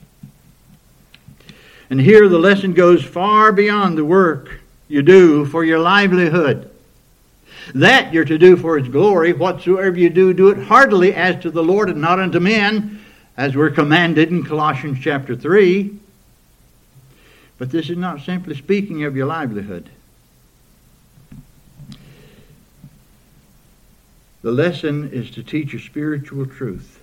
And 1.90 2.00
here 2.00 2.30
the 2.30 2.40
lesson 2.40 2.74
goes 2.74 3.04
far 3.04 3.52
beyond 3.52 3.98
the 3.98 4.06
work 4.06 4.61
you 4.92 5.02
do 5.02 5.46
for 5.46 5.64
your 5.64 5.80
livelihood. 5.80 6.70
That 7.74 8.14
you're 8.14 8.26
to 8.26 8.38
do 8.38 8.58
for 8.58 8.78
his 8.78 8.88
glory. 8.88 9.34
Whatsoever 9.34 9.98
you 9.98 10.10
do, 10.10 10.34
do 10.34 10.50
it 10.50 10.64
heartily 10.64 11.14
as 11.14 11.42
to 11.44 11.52
the 11.52 11.64
Lord 11.64 11.90
and 11.90 12.02
not 12.02 12.20
unto 12.20 12.40
men, 12.40 13.04
as 13.38 13.56
we're 13.56 13.70
commanded 13.70 14.30
in 14.30 14.44
Colossians 14.44 15.00
chapter 15.02 15.36
3. 15.36 15.98
But 17.58 17.72
this 17.72 17.90
is 17.90 17.98
not 17.98 18.22
simply 18.22 18.56
speaking 18.56 19.04
of 19.04 19.16
your 19.16 19.28
livelihood. 19.28 19.90
The 24.42 24.52
lesson 24.52 25.12
is 25.12 25.30
to 25.32 25.44
teach 25.44 25.74
a 25.76 25.80
spiritual 25.80 26.48
truth. 26.48 27.00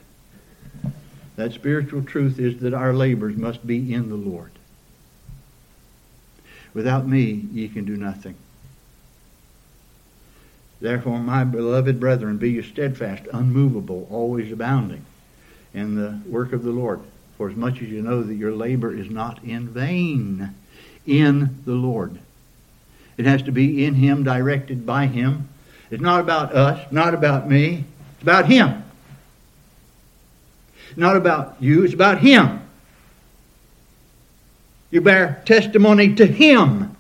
That 1.37 1.53
spiritual 1.53 2.03
truth 2.03 2.41
is 2.41 2.59
that 2.61 2.75
our 2.75 2.93
labors 2.93 3.37
must 3.37 3.65
be 3.65 3.95
in 3.95 4.09
the 4.09 4.17
Lord. 4.17 4.51
Without 6.75 7.07
me, 7.07 7.47
ye 7.53 7.69
can 7.69 7.85
do 7.85 7.97
nothing. 7.97 8.35
Therefore, 10.81 11.19
my 11.19 11.45
beloved 11.45 11.99
brethren, 11.99 12.39
be 12.39 12.51
you 12.51 12.63
steadfast, 12.63 13.25
unmovable, 13.33 14.07
always 14.11 14.53
abounding 14.53 15.05
in 15.75 15.97
the 15.97 16.21
work 16.31 16.53
of 16.53 16.63
the 16.63 16.71
Lord. 16.71 17.01
For 17.37 17.51
as 17.51 17.57
much 17.57 17.83
as 17.83 17.89
you 17.89 18.03
know 18.03 18.23
that 18.23 18.35
your 18.35 18.53
labor 18.53 18.93
is 18.93 19.11
not 19.11 19.43
in 19.45 19.69
vain 19.69 20.55
in 21.07 21.59
the 21.65 21.73
Lord. 21.73 22.19
It 23.17 23.27
has 23.27 23.43
to 23.43 23.53
be 23.53 23.85
in 23.85 23.95
Him, 23.95 24.23
directed 24.23 24.87
by 24.87 25.07
Him. 25.07 25.49
It's 25.91 26.03
not 26.03 26.21
about 26.21 26.55
us, 26.55 26.93
not 26.93 27.15
about 27.15 27.49
me. 27.49 27.85
It's 28.15 28.23
about 28.23 28.47
Him. 28.47 28.85
Not 30.97 31.17
about 31.17 31.57
you, 31.61 31.85
it's 31.85 31.95
about 31.95 32.19
Him. 32.19 32.61
You 34.91 35.01
bear 35.01 35.43
testimony 35.45 36.15
to 36.15 36.27
Him 36.27 36.97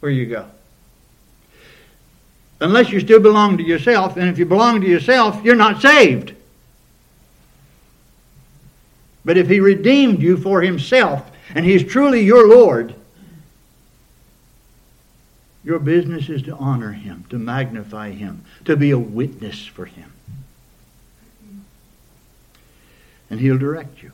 where 0.00 0.10
you 0.10 0.26
go. 0.26 0.46
Unless 2.60 2.90
you 2.90 3.00
still 3.00 3.20
belong 3.20 3.58
to 3.58 3.62
yourself, 3.62 4.16
and 4.16 4.28
if 4.28 4.38
you 4.38 4.46
belong 4.46 4.80
to 4.80 4.86
yourself, 4.86 5.42
you're 5.44 5.56
not 5.56 5.82
saved. 5.82 6.34
But 9.24 9.36
if 9.36 9.48
He 9.48 9.60
redeemed 9.60 10.20
you 10.20 10.36
for 10.36 10.62
Himself, 10.62 11.30
and 11.54 11.64
He's 11.64 11.84
truly 11.84 12.22
your 12.22 12.48
Lord, 12.48 12.94
your 15.64 15.78
business 15.78 16.28
is 16.28 16.42
to 16.42 16.56
honor 16.56 16.92
Him, 16.92 17.24
to 17.30 17.38
magnify 17.38 18.10
Him, 18.10 18.44
to 18.64 18.76
be 18.76 18.90
a 18.90 18.98
witness 18.98 19.64
for 19.64 19.84
Him. 19.84 20.12
And 23.30 23.38
He'll 23.40 23.58
direct 23.58 24.02
you. 24.02 24.12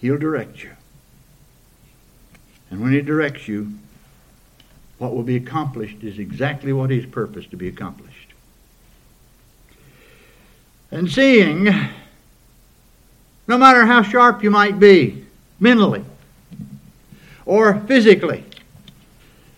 He'll 0.00 0.18
direct 0.18 0.62
you. 0.62 0.70
And 2.70 2.80
when 2.80 2.92
He 2.92 3.00
directs 3.00 3.48
you, 3.48 3.72
what 4.98 5.14
will 5.14 5.22
be 5.22 5.36
accomplished 5.36 6.02
is 6.02 6.18
exactly 6.18 6.72
what 6.72 6.90
He's 6.90 7.06
purposed 7.06 7.50
to 7.50 7.56
be 7.56 7.68
accomplished. 7.68 8.14
And 10.90 11.10
seeing, 11.10 11.64
no 13.46 13.58
matter 13.58 13.84
how 13.84 14.02
sharp 14.02 14.42
you 14.42 14.50
might 14.50 14.78
be 14.78 15.24
mentally 15.60 16.04
or 17.44 17.80
physically, 17.80 18.44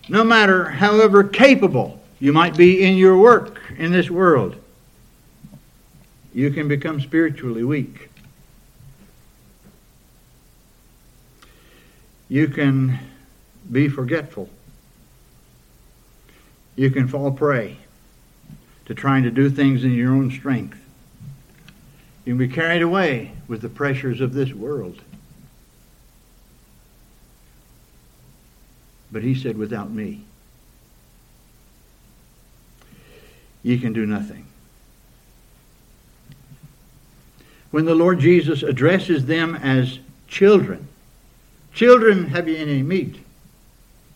no 0.09 0.23
matter 0.23 0.65
however 0.65 1.23
capable 1.23 2.01
you 2.19 2.33
might 2.33 2.57
be 2.57 2.83
in 2.83 2.97
your 2.97 3.17
work 3.17 3.61
in 3.77 3.91
this 3.91 4.09
world, 4.09 4.55
you 6.33 6.51
can 6.51 6.67
become 6.67 6.99
spiritually 6.99 7.63
weak. 7.63 8.10
You 12.31 12.47
can 12.47 12.97
be 13.69 13.89
forgetful. 13.89 14.49
You 16.77 16.89
can 16.89 17.09
fall 17.09 17.29
prey 17.33 17.75
to 18.85 18.95
trying 18.95 19.23
to 19.23 19.31
do 19.31 19.49
things 19.49 19.83
in 19.83 19.91
your 19.91 20.13
own 20.13 20.31
strength. 20.31 20.77
You 22.23 22.31
can 22.31 22.37
be 22.37 22.47
carried 22.47 22.83
away 22.83 23.33
with 23.49 23.59
the 23.59 23.67
pressures 23.67 24.21
of 24.21 24.33
this 24.33 24.53
world. 24.53 25.01
But 29.11 29.23
he 29.23 29.35
said, 29.35 29.57
without 29.57 29.91
me, 29.91 30.23
ye 33.61 33.77
can 33.77 33.91
do 33.91 34.05
nothing. 34.05 34.45
When 37.71 37.83
the 37.83 37.93
Lord 37.93 38.21
Jesus 38.21 38.63
addresses 38.63 39.25
them 39.25 39.53
as 39.55 39.99
children, 40.29 40.87
Children, 41.73 42.25
have 42.27 42.47
you 42.47 42.57
any 42.57 42.83
meat? 42.83 43.17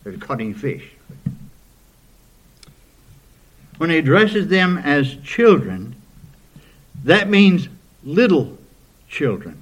They're 0.04 0.18
cutting 0.18 0.54
fish. 0.54 0.92
When 3.78 3.90
he 3.90 3.98
addresses 3.98 4.48
them 4.48 4.78
as 4.78 5.16
children, 5.18 5.96
that 7.04 7.30
means 7.30 7.68
little 8.04 8.58
children. 9.10 9.62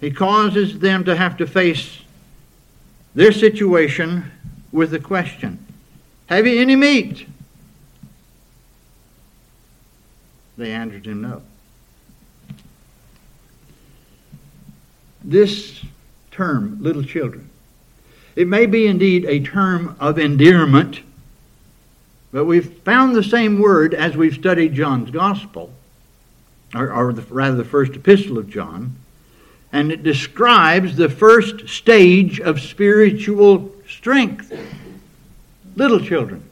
He 0.00 0.10
causes 0.10 0.78
them 0.78 1.04
to 1.04 1.16
have 1.16 1.36
to 1.38 1.46
face 1.46 2.00
their 3.14 3.32
situation 3.32 4.30
with 4.72 4.90
the 4.90 4.98
question 4.98 5.64
Have 6.26 6.46
you 6.46 6.60
any 6.60 6.76
meat? 6.76 7.26
They 10.56 10.72
answered 10.72 11.06
him, 11.06 11.22
No. 11.22 11.42
This 15.24 15.82
term, 16.30 16.78
little 16.82 17.02
children, 17.02 17.48
it 18.36 18.46
may 18.46 18.66
be 18.66 18.86
indeed 18.86 19.24
a 19.24 19.40
term 19.40 19.96
of 19.98 20.18
endearment, 20.18 21.00
but 22.32 22.44
we've 22.44 22.72
found 22.80 23.14
the 23.14 23.22
same 23.22 23.58
word 23.58 23.94
as 23.94 24.16
we've 24.16 24.34
studied 24.34 24.74
John's 24.74 25.10
Gospel, 25.10 25.72
or, 26.74 26.92
or 26.92 27.12
the, 27.12 27.22
rather 27.22 27.56
the 27.56 27.64
first 27.64 27.94
epistle 27.94 28.38
of 28.38 28.50
John, 28.50 28.96
and 29.72 29.90
it 29.90 30.02
describes 30.02 30.96
the 30.96 31.08
first 31.08 31.68
stage 31.68 32.40
of 32.40 32.60
spiritual 32.60 33.72
strength. 33.88 34.52
Little 35.76 36.00
children. 36.00 36.42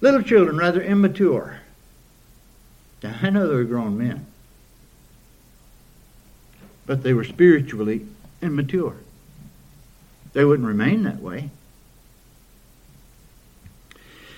Little 0.00 0.22
children, 0.22 0.56
rather 0.56 0.80
immature. 0.80 1.60
Now, 3.02 3.16
I 3.22 3.30
know 3.30 3.48
they're 3.48 3.64
grown 3.64 3.98
men, 3.98 4.26
but 6.88 7.02
they 7.02 7.12
were 7.12 7.22
spiritually 7.22 8.04
immature. 8.40 8.96
They 10.32 10.44
wouldn't 10.44 10.66
remain 10.66 11.02
that 11.02 11.20
way. 11.20 11.50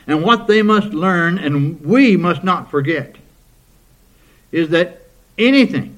And 0.06 0.24
what 0.24 0.48
they 0.48 0.60
must 0.60 0.88
learn, 0.88 1.38
and 1.38 1.80
we 1.80 2.16
must 2.16 2.42
not 2.42 2.68
forget, 2.68 3.14
is 4.50 4.70
that 4.70 5.02
anything 5.38 5.96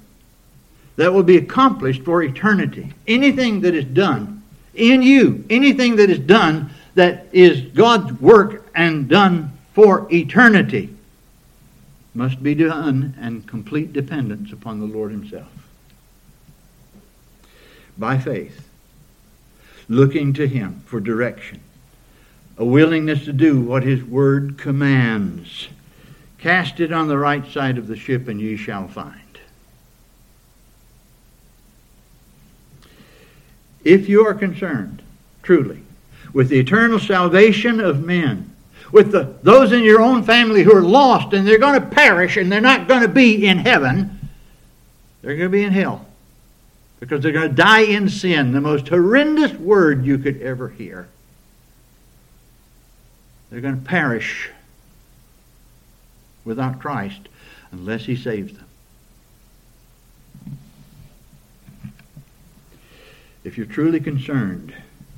that 0.96 1.14
will 1.14 1.22
be 1.22 1.38
accomplished 1.38 2.03
for 2.03 2.22
eternity, 2.22 2.92
anything 3.09 3.62
that 3.62 3.74
is 3.74 3.86
done 3.86 4.42
in 4.74 5.00
you, 5.03 5.46
anything 5.48 5.96
that 5.96 6.11
is 6.11 6.18
done 6.18 6.68
that 6.94 7.28
is 7.32 7.62
God's 7.72 8.12
work 8.20 8.70
and 8.74 9.09
done 9.09 9.57
for 9.72 10.07
eternity, 10.12 10.94
must 12.14 12.42
be 12.42 12.55
done 12.55 13.14
in 13.22 13.42
complete 13.44 13.94
dependence 13.94 14.53
upon 14.53 14.80
the 14.80 14.86
Lord 14.86 15.12
Himself. 15.12 15.48
By 17.99 18.18
faith, 18.18 18.68
looking 19.88 20.32
to 20.34 20.49
Him 20.49 20.82
for 20.86 21.01
direction, 21.01 21.61
a 22.57 22.64
willingness 22.64 23.24
to 23.26 23.32
do 23.32 23.61
what 23.61 23.82
His 23.82 24.03
Word 24.03 24.59
commands. 24.59 25.68
Cast 26.38 26.80
it 26.80 26.93
on 26.93 27.09
the 27.09 27.18
right 27.18 27.47
side 27.47 27.78
of 27.78 27.86
the 27.86 27.97
ship, 27.97 28.28
and 28.28 28.40
ye 28.40 28.57
shall 28.57 28.88
find. 28.88 29.20
If 33.84 34.09
you 34.09 34.26
are 34.26 34.34
concerned, 34.34 35.03
truly, 35.43 35.82
with 36.32 36.49
the 36.49 36.59
eternal 36.59 36.99
salvation 36.99 37.80
of 37.80 38.05
men, 38.05 38.55
with 38.93 39.11
the, 39.11 39.34
those 39.43 39.72
in 39.72 39.82
your 39.82 40.01
own 40.01 40.22
family 40.22 40.62
who 40.62 40.76
are 40.76 40.82
lost 40.82 41.32
and 41.32 41.47
they're 41.47 41.59
going 41.59 41.80
to 41.80 41.86
perish 41.86 42.36
and 42.36 42.53
they're 42.53 42.61
not 42.61 42.86
going 42.86 43.03
to 43.03 43.09
be 43.09 43.47
in 43.47 43.59
heaven, 43.59 44.28
they're 45.22 45.36
going 45.36 45.51
to 45.51 45.57
be 45.57 45.64
in 45.64 45.72
hell. 45.72 46.07
Because 47.03 47.20
they're 47.20 47.32
going 47.32 47.48
to 47.50 47.57
die 47.57 47.80
in 47.80 48.09
sin, 48.09 48.53
the 48.53 48.61
most 48.61 48.86
horrendous 48.86 49.50
word 49.55 50.07
you 50.07 50.18
could 50.18 50.40
ever 50.40 50.68
hear. 50.68 51.09
They're 53.50 53.61
going 53.61 53.80
to 53.80 53.84
perish 53.84 54.50
without 56.44 56.78
Christ 56.78 57.28
unless 57.72 58.05
He 58.05 58.14
saves 58.14 58.57
them. 58.57 58.66
If 63.42 63.57
you're 63.57 63.66
truly 63.66 63.98
concerned 63.98 64.72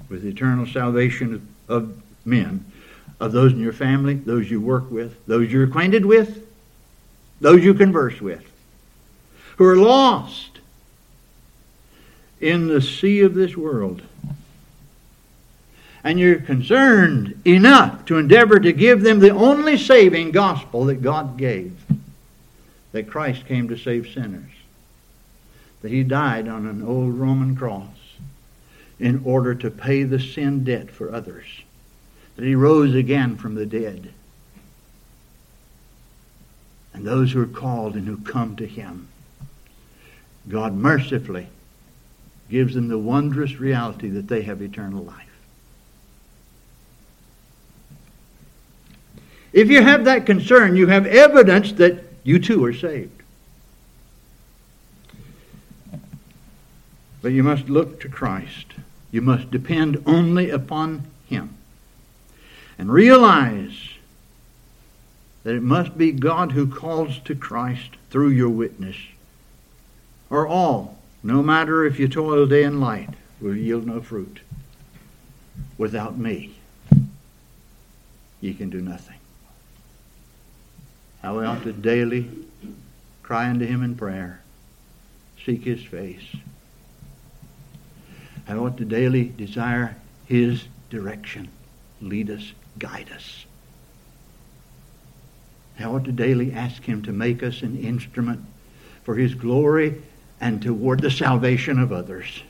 with 0.09 0.23
the 0.23 0.31
eternal 0.31 0.65
salvation 0.65 1.47
of, 1.69 2.03
men, 2.25 2.65
of 3.21 3.33
those 3.33 3.53
in 3.53 3.61
your 3.61 3.75
family, 3.75 4.15
those 4.15 4.51
you 4.51 4.59
work 4.59 4.91
with, 4.91 5.27
those 5.27 5.53
you're 5.53 5.65
acquainted 5.65 6.07
with, 6.07 6.47
those 7.43 7.63
you 7.63 7.75
converse 7.75 8.23
with, 8.23 8.51
who 9.59 9.67
are 9.67 9.77
lost 9.77 10.54
in 12.41 12.69
the 12.69 12.83
sea 12.83 13.21
of 13.21 13.35
this 13.35 13.57
world. 13.57 14.03
And 16.03 16.21
you're 16.21 16.41
concerned 16.41 17.41
enough 17.47 18.05
to 18.07 18.19
endeavor 18.19 18.61
to 18.61 18.73
give 18.73 19.03
them 19.03 19.21
the 19.21 19.31
only 19.31 19.79
saving 19.79 20.33
gospel 20.33 20.85
that 20.87 21.03
God 21.03 21.39
gave 21.39 21.77
that 22.93 23.09
Christ 23.09 23.47
came 23.47 23.69
to 23.69 23.77
save 23.77 24.09
sinners, 24.09 24.53
that 25.83 25.91
He 25.91 26.05
died 26.05 26.47
on 26.47 26.67
an 26.67 26.83
old 26.83 27.15
Roman 27.15 27.57
cross 27.57 27.89
in 29.01 29.23
order 29.25 29.55
to 29.55 29.71
pay 29.71 30.05
the 30.05 30.21
sin 30.21 30.63
debt 30.63 30.91
for 30.91 31.13
others 31.13 31.47
that 32.37 32.45
he 32.45 32.55
rose 32.55 32.95
again 32.95 33.37
from 33.37 33.55
the 33.55 33.67
dead. 33.67 34.13
And 36.93 37.07
those 37.07 37.33
who 37.33 37.43
are 37.43 37.47
called 37.47 37.95
and 37.95 38.07
who 38.07 38.19
come 38.19 38.57
to 38.57 38.67
him, 38.67 39.09
God 40.49 40.75
mercifully 40.75 41.49
gives 42.51 42.75
them 42.75 42.89
the 42.89 42.99
wondrous 42.99 43.59
reality 43.59 44.09
that 44.09 44.29
they 44.29 44.43
have 44.43 44.63
eternal 44.63 45.03
life. 45.03 45.21
If 49.53 49.71
you 49.71 49.83
have 49.83 50.05
that 50.07 50.27
concern, 50.27 50.77
you 50.77 50.89
have 50.89 51.07
evidence 51.07 51.73
that 51.75 52.05
you 52.25 52.39
too 52.39 52.65
are 52.65 52.73
saved. 52.73 53.23
But 57.23 57.33
you 57.33 57.43
must 57.43 57.69
look 57.69 58.01
to 58.01 58.09
Christ. 58.09 58.67
You 59.11 59.23
must 59.23 59.51
depend 59.51 60.03
only 60.07 60.51
upon 60.51 61.07
Him 61.27 61.57
and 62.77 62.93
realize 62.93 63.91
that 65.45 65.55
it 65.55 65.63
must 65.63 65.97
be 65.97 66.11
God 66.11 66.53
who 66.53 66.67
calls 66.67 67.21
to 67.21 67.35
Christ 67.35 67.91
through 68.11 68.31
your 68.31 68.49
witness, 68.49 68.97
or 70.31 70.49
all, 70.49 70.99
no 71.25 71.43
matter 71.43 71.85
if 71.85 71.99
you 71.99 72.07
toil 72.07 72.47
day 72.47 72.63
and 72.63 72.79
night, 72.79 73.11
will 73.41 73.57
yield 73.57 73.87
no 73.87 74.01
fruit. 74.01 74.39
Without 75.77 76.17
me, 76.17 76.55
ye 78.41 78.55
can 78.55 78.71
do 78.71 78.81
nothing. 78.81 79.19
How 81.23 81.39
we 81.39 81.45
ought 81.45 81.65
to 81.65 81.73
daily 81.73 82.31
cry 83.25 83.49
unto 83.49 83.67
him 83.67 83.83
in 83.83 83.97
prayer, 83.97 84.41
seek 85.45 85.65
his 85.65 85.83
face. 85.83 86.37
I 88.47 88.55
ought 88.55 88.77
to 88.77 88.85
daily 88.85 89.25
desire 89.25 89.97
his 90.27 90.65
direction. 90.91 91.49
Lead 92.01 92.31
us 92.31 92.53
guide 92.79 93.11
us. 93.11 93.47
I 95.79 95.85
ought 95.85 96.05
to 96.05 96.13
daily 96.13 96.53
ask 96.53 96.85
Him 96.85 97.03
to 97.03 97.13
make 97.13 97.43
us 97.43 97.63
an 97.63 97.77
instrument 97.79 98.45
for 99.03 99.17
His 99.17 99.35
glory 99.35 100.03
and 100.41 100.61
toward 100.61 101.01
the 101.01 101.11
salvation 101.11 101.79
of 101.79 101.93
others. 101.93 102.43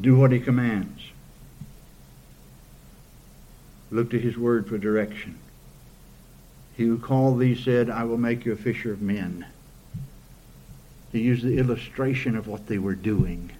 Do 0.00 0.16
what 0.16 0.32
He 0.32 0.40
commands. 0.40 1.02
Look 3.90 4.10
to 4.10 4.18
His 4.18 4.36
word 4.36 4.66
for 4.66 4.78
direction. 4.78 5.38
He 6.76 6.84
who 6.84 6.98
called 6.98 7.38
thee 7.38 7.54
said, 7.54 7.90
I 7.90 8.04
will 8.04 8.18
make 8.18 8.44
you 8.44 8.52
a 8.52 8.56
fisher 8.56 8.92
of 8.92 9.02
men. 9.02 9.46
He 11.12 11.20
used 11.20 11.44
the 11.44 11.58
illustration 11.58 12.36
of 12.36 12.48
what 12.48 12.66
they 12.66 12.78
were 12.78 12.94
doing. 12.94 13.52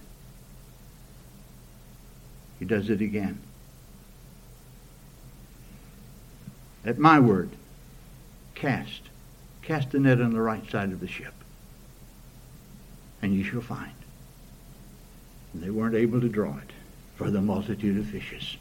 He 2.57 2.65
does 2.65 2.89
it 2.89 3.01
again. 3.01 3.39
At 6.83 6.97
my 6.97 7.19
word, 7.19 7.51
cast. 8.55 9.01
Cast 9.63 9.91
the 9.91 9.99
net 9.99 10.21
on 10.21 10.33
the 10.33 10.41
right 10.41 10.69
side 10.69 10.91
of 10.91 10.99
the 10.99 11.07
ship, 11.07 11.33
and 13.21 13.33
you 13.33 13.43
shall 13.43 13.61
find. 13.61 13.93
And 15.53 15.63
they 15.63 15.69
weren't 15.69 15.95
able 15.95 16.19
to 16.19 16.29
draw 16.29 16.57
it 16.57 16.71
for 17.15 17.31
the 17.31 17.41
multitude 17.41 17.97
of 17.97 18.05
fishes. 18.07 18.57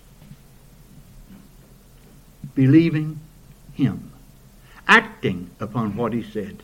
Believing 2.55 3.19
him, 3.75 4.13
acting 4.87 5.51
upon 5.59 5.97
what 5.97 6.13
he 6.13 6.23
said, 6.23 6.63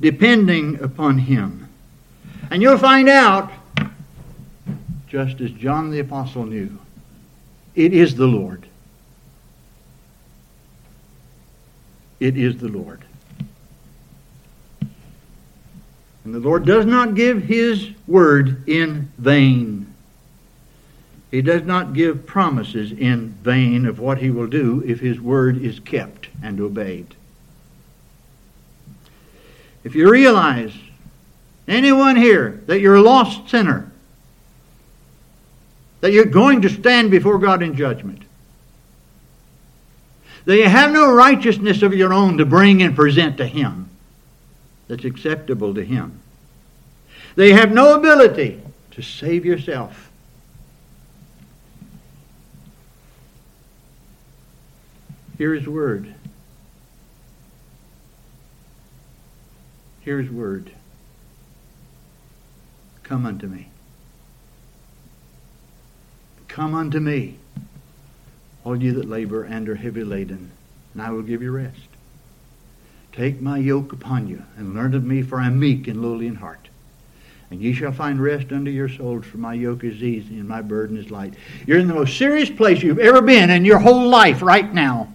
depending 0.00 0.82
upon 0.82 1.18
him. 1.18 1.68
And 2.50 2.62
you'll 2.62 2.78
find 2.78 3.08
out 3.08 3.52
just 5.06 5.40
as 5.40 5.50
John 5.52 5.90
the 5.90 6.00
Apostle 6.00 6.46
knew. 6.46 6.78
It 7.74 7.92
is 7.92 8.16
the 8.16 8.26
Lord. 8.26 8.66
It 12.22 12.36
is 12.36 12.58
the 12.58 12.68
Lord. 12.68 13.00
And 16.24 16.32
the 16.32 16.38
Lord 16.38 16.64
does 16.64 16.86
not 16.86 17.16
give 17.16 17.42
His 17.42 17.90
word 18.06 18.68
in 18.68 19.10
vain. 19.18 19.92
He 21.32 21.42
does 21.42 21.62
not 21.62 21.94
give 21.94 22.24
promises 22.24 22.92
in 22.92 23.30
vain 23.42 23.86
of 23.86 23.98
what 23.98 24.18
He 24.18 24.30
will 24.30 24.46
do 24.46 24.84
if 24.86 25.00
His 25.00 25.20
word 25.20 25.60
is 25.60 25.80
kept 25.80 26.28
and 26.44 26.60
obeyed. 26.60 27.16
If 29.82 29.96
you 29.96 30.08
realize, 30.08 30.72
anyone 31.66 32.14
here, 32.14 32.62
that 32.66 32.78
you're 32.78 32.94
a 32.94 33.02
lost 33.02 33.50
sinner, 33.50 33.90
that 36.02 36.12
you're 36.12 36.24
going 36.26 36.62
to 36.62 36.68
stand 36.68 37.10
before 37.10 37.40
God 37.40 37.64
in 37.64 37.74
judgment. 37.74 38.22
That 40.44 40.56
you 40.56 40.68
have 40.68 40.92
no 40.92 41.12
righteousness 41.12 41.82
of 41.82 41.94
your 41.94 42.12
own 42.12 42.38
to 42.38 42.44
bring 42.44 42.82
and 42.82 42.96
present 42.96 43.36
to 43.36 43.46
Him 43.46 43.88
that's 44.88 45.04
acceptable 45.04 45.74
to 45.74 45.84
Him. 45.84 46.20
They 47.36 47.52
have 47.52 47.72
no 47.72 47.94
ability 47.94 48.60
to 48.92 49.02
save 49.02 49.44
yourself. 49.44 50.10
Hear 55.38 55.54
His 55.54 55.66
word. 55.66 56.14
Hear 60.00 60.20
His 60.20 60.30
word. 60.30 60.72
Come 63.02 63.26
unto 63.26 63.46
me. 63.46 63.68
Come 66.48 66.74
unto 66.74 67.00
me, 67.00 67.38
all 68.64 68.80
you 68.80 68.92
that 68.92 69.08
labor 69.08 69.42
and 69.44 69.68
are 69.68 69.74
heavy 69.74 70.04
laden, 70.04 70.50
and 70.92 71.02
I 71.02 71.10
will 71.10 71.22
give 71.22 71.42
you 71.42 71.50
rest. 71.50 71.88
Take 73.12 73.40
my 73.40 73.58
yoke 73.58 73.92
upon 73.92 74.28
you, 74.28 74.42
and 74.56 74.74
learn 74.74 74.94
of 74.94 75.04
me, 75.04 75.22
for 75.22 75.40
I 75.40 75.46
am 75.46 75.58
meek 75.58 75.88
and 75.88 76.00
lowly 76.00 76.26
in 76.26 76.36
heart. 76.36 76.68
And 77.50 77.60
ye 77.60 77.74
shall 77.74 77.92
find 77.92 78.22
rest 78.22 78.50
unto 78.50 78.70
your 78.70 78.88
souls, 78.88 79.26
for 79.26 79.36
my 79.36 79.52
yoke 79.52 79.84
is 79.84 80.02
easy 80.02 80.38
and 80.38 80.48
my 80.48 80.62
burden 80.62 80.96
is 80.96 81.10
light. 81.10 81.34
You're 81.66 81.80
in 81.80 81.86
the 81.88 81.92
most 81.92 82.16
serious 82.16 82.48
place 82.48 82.82
you've 82.82 82.98
ever 82.98 83.20
been 83.20 83.50
in 83.50 83.66
your 83.66 83.78
whole 83.78 84.08
life 84.08 84.40
right 84.40 84.72
now. 84.72 85.12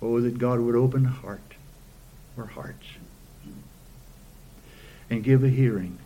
Oh, 0.00 0.18
that 0.20 0.38
God 0.38 0.60
would 0.60 0.76
open 0.76 1.04
heart 1.04 1.40
or 2.38 2.46
hearts 2.46 2.86
and 5.10 5.22
give 5.22 5.44
a 5.44 5.48
hearing 5.48 5.98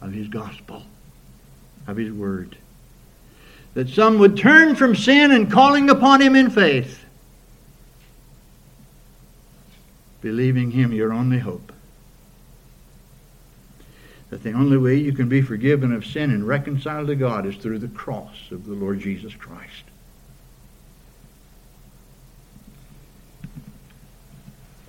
of 0.00 0.12
his 0.12 0.28
gospel, 0.28 0.82
of 1.86 1.96
his 1.96 2.12
word. 2.12 2.56
That 3.74 3.88
some 3.88 4.18
would 4.18 4.36
turn 4.36 4.74
from 4.74 4.96
sin 4.96 5.30
and 5.30 5.50
calling 5.50 5.90
upon 5.90 6.20
him 6.20 6.34
in 6.34 6.50
faith, 6.50 7.04
believing 10.20 10.70
him 10.70 10.92
your 10.92 11.12
only 11.12 11.38
hope. 11.38 11.72
That 14.30 14.42
the 14.42 14.52
only 14.52 14.76
way 14.76 14.96
you 14.96 15.12
can 15.12 15.28
be 15.28 15.42
forgiven 15.42 15.92
of 15.92 16.06
sin 16.06 16.30
and 16.30 16.46
reconciled 16.46 17.08
to 17.08 17.16
God 17.16 17.46
is 17.46 17.56
through 17.56 17.78
the 17.78 17.88
cross 17.88 18.50
of 18.50 18.66
the 18.66 18.74
Lord 18.74 19.00
Jesus 19.00 19.34
Christ. 19.34 19.84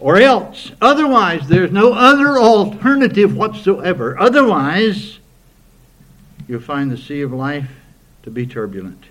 Or 0.02 0.18
else. 0.18 0.72
Otherwise, 0.82 1.47
there's 1.47 1.72
no 1.72 1.93
other 1.93 2.38
alternative 2.38 3.38
whatsoever. 3.38 4.20
Otherwise, 4.20 5.20
you'll 6.47 6.60
find 6.60 6.91
the 6.91 6.97
sea 6.97 7.22
of 7.22 7.32
life 7.32 7.70
to 8.24 8.32
be 8.32 8.45
turbulent. 8.45 9.06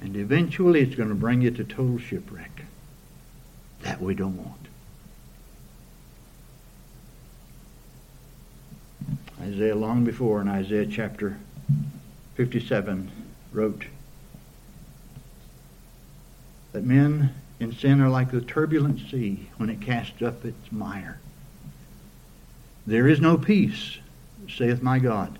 And 0.00 0.16
eventually, 0.16 0.80
it's 0.80 0.96
going 0.96 1.08
to 1.08 1.14
bring 1.14 1.40
you 1.42 1.52
to 1.52 1.64
total 1.64 1.98
shipwreck. 1.98 2.64
That 3.82 4.02
we 4.02 4.14
don't 4.14 4.36
want. 4.36 4.52
Isaiah, 9.40 9.76
long 9.76 10.04
before 10.04 10.40
in 10.40 10.48
Isaiah 10.48 10.86
chapter 10.86 11.38
57, 12.34 13.10
wrote 13.52 13.84
that 16.72 16.84
men 16.84 17.32
in 17.58 17.72
sin 17.72 18.00
are 18.00 18.08
like 18.08 18.30
the 18.30 18.40
turbulent 18.40 19.00
sea 19.10 19.48
when 19.56 19.70
it 19.70 19.80
casts 19.80 20.22
up 20.22 20.44
its 20.44 20.70
mire. 20.70 21.18
There 22.86 23.08
is 23.08 23.20
no 23.20 23.36
peace, 23.36 23.98
saith 24.48 24.82
my 24.82 24.98
God, 24.98 25.38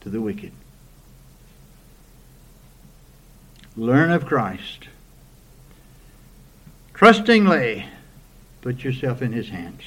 to 0.00 0.08
the 0.08 0.20
wicked. 0.20 0.52
Learn 3.76 4.10
of 4.10 4.26
Christ. 4.26 4.88
Trustingly 6.94 7.86
put 8.62 8.82
yourself 8.82 9.20
in 9.20 9.32
his 9.32 9.50
hands. 9.50 9.82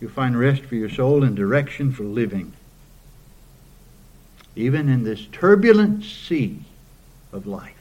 You'll 0.00 0.10
find 0.10 0.38
rest 0.38 0.62
for 0.62 0.74
your 0.74 0.88
soul 0.88 1.22
and 1.22 1.36
direction 1.36 1.92
for 1.92 2.04
living. 2.04 2.54
Even 4.56 4.88
in 4.88 5.04
this 5.04 5.26
turbulent 5.30 6.02
sea 6.02 6.60
of 7.30 7.46
life. 7.46 7.79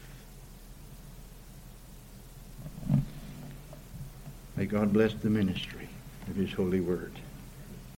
May 4.59 4.65
God 4.65 4.91
bless 4.91 5.13
the 5.13 5.29
ministry 5.29 5.87
of 6.29 6.35
His 6.35 6.51
holy 6.51 6.81
word. 6.81 7.13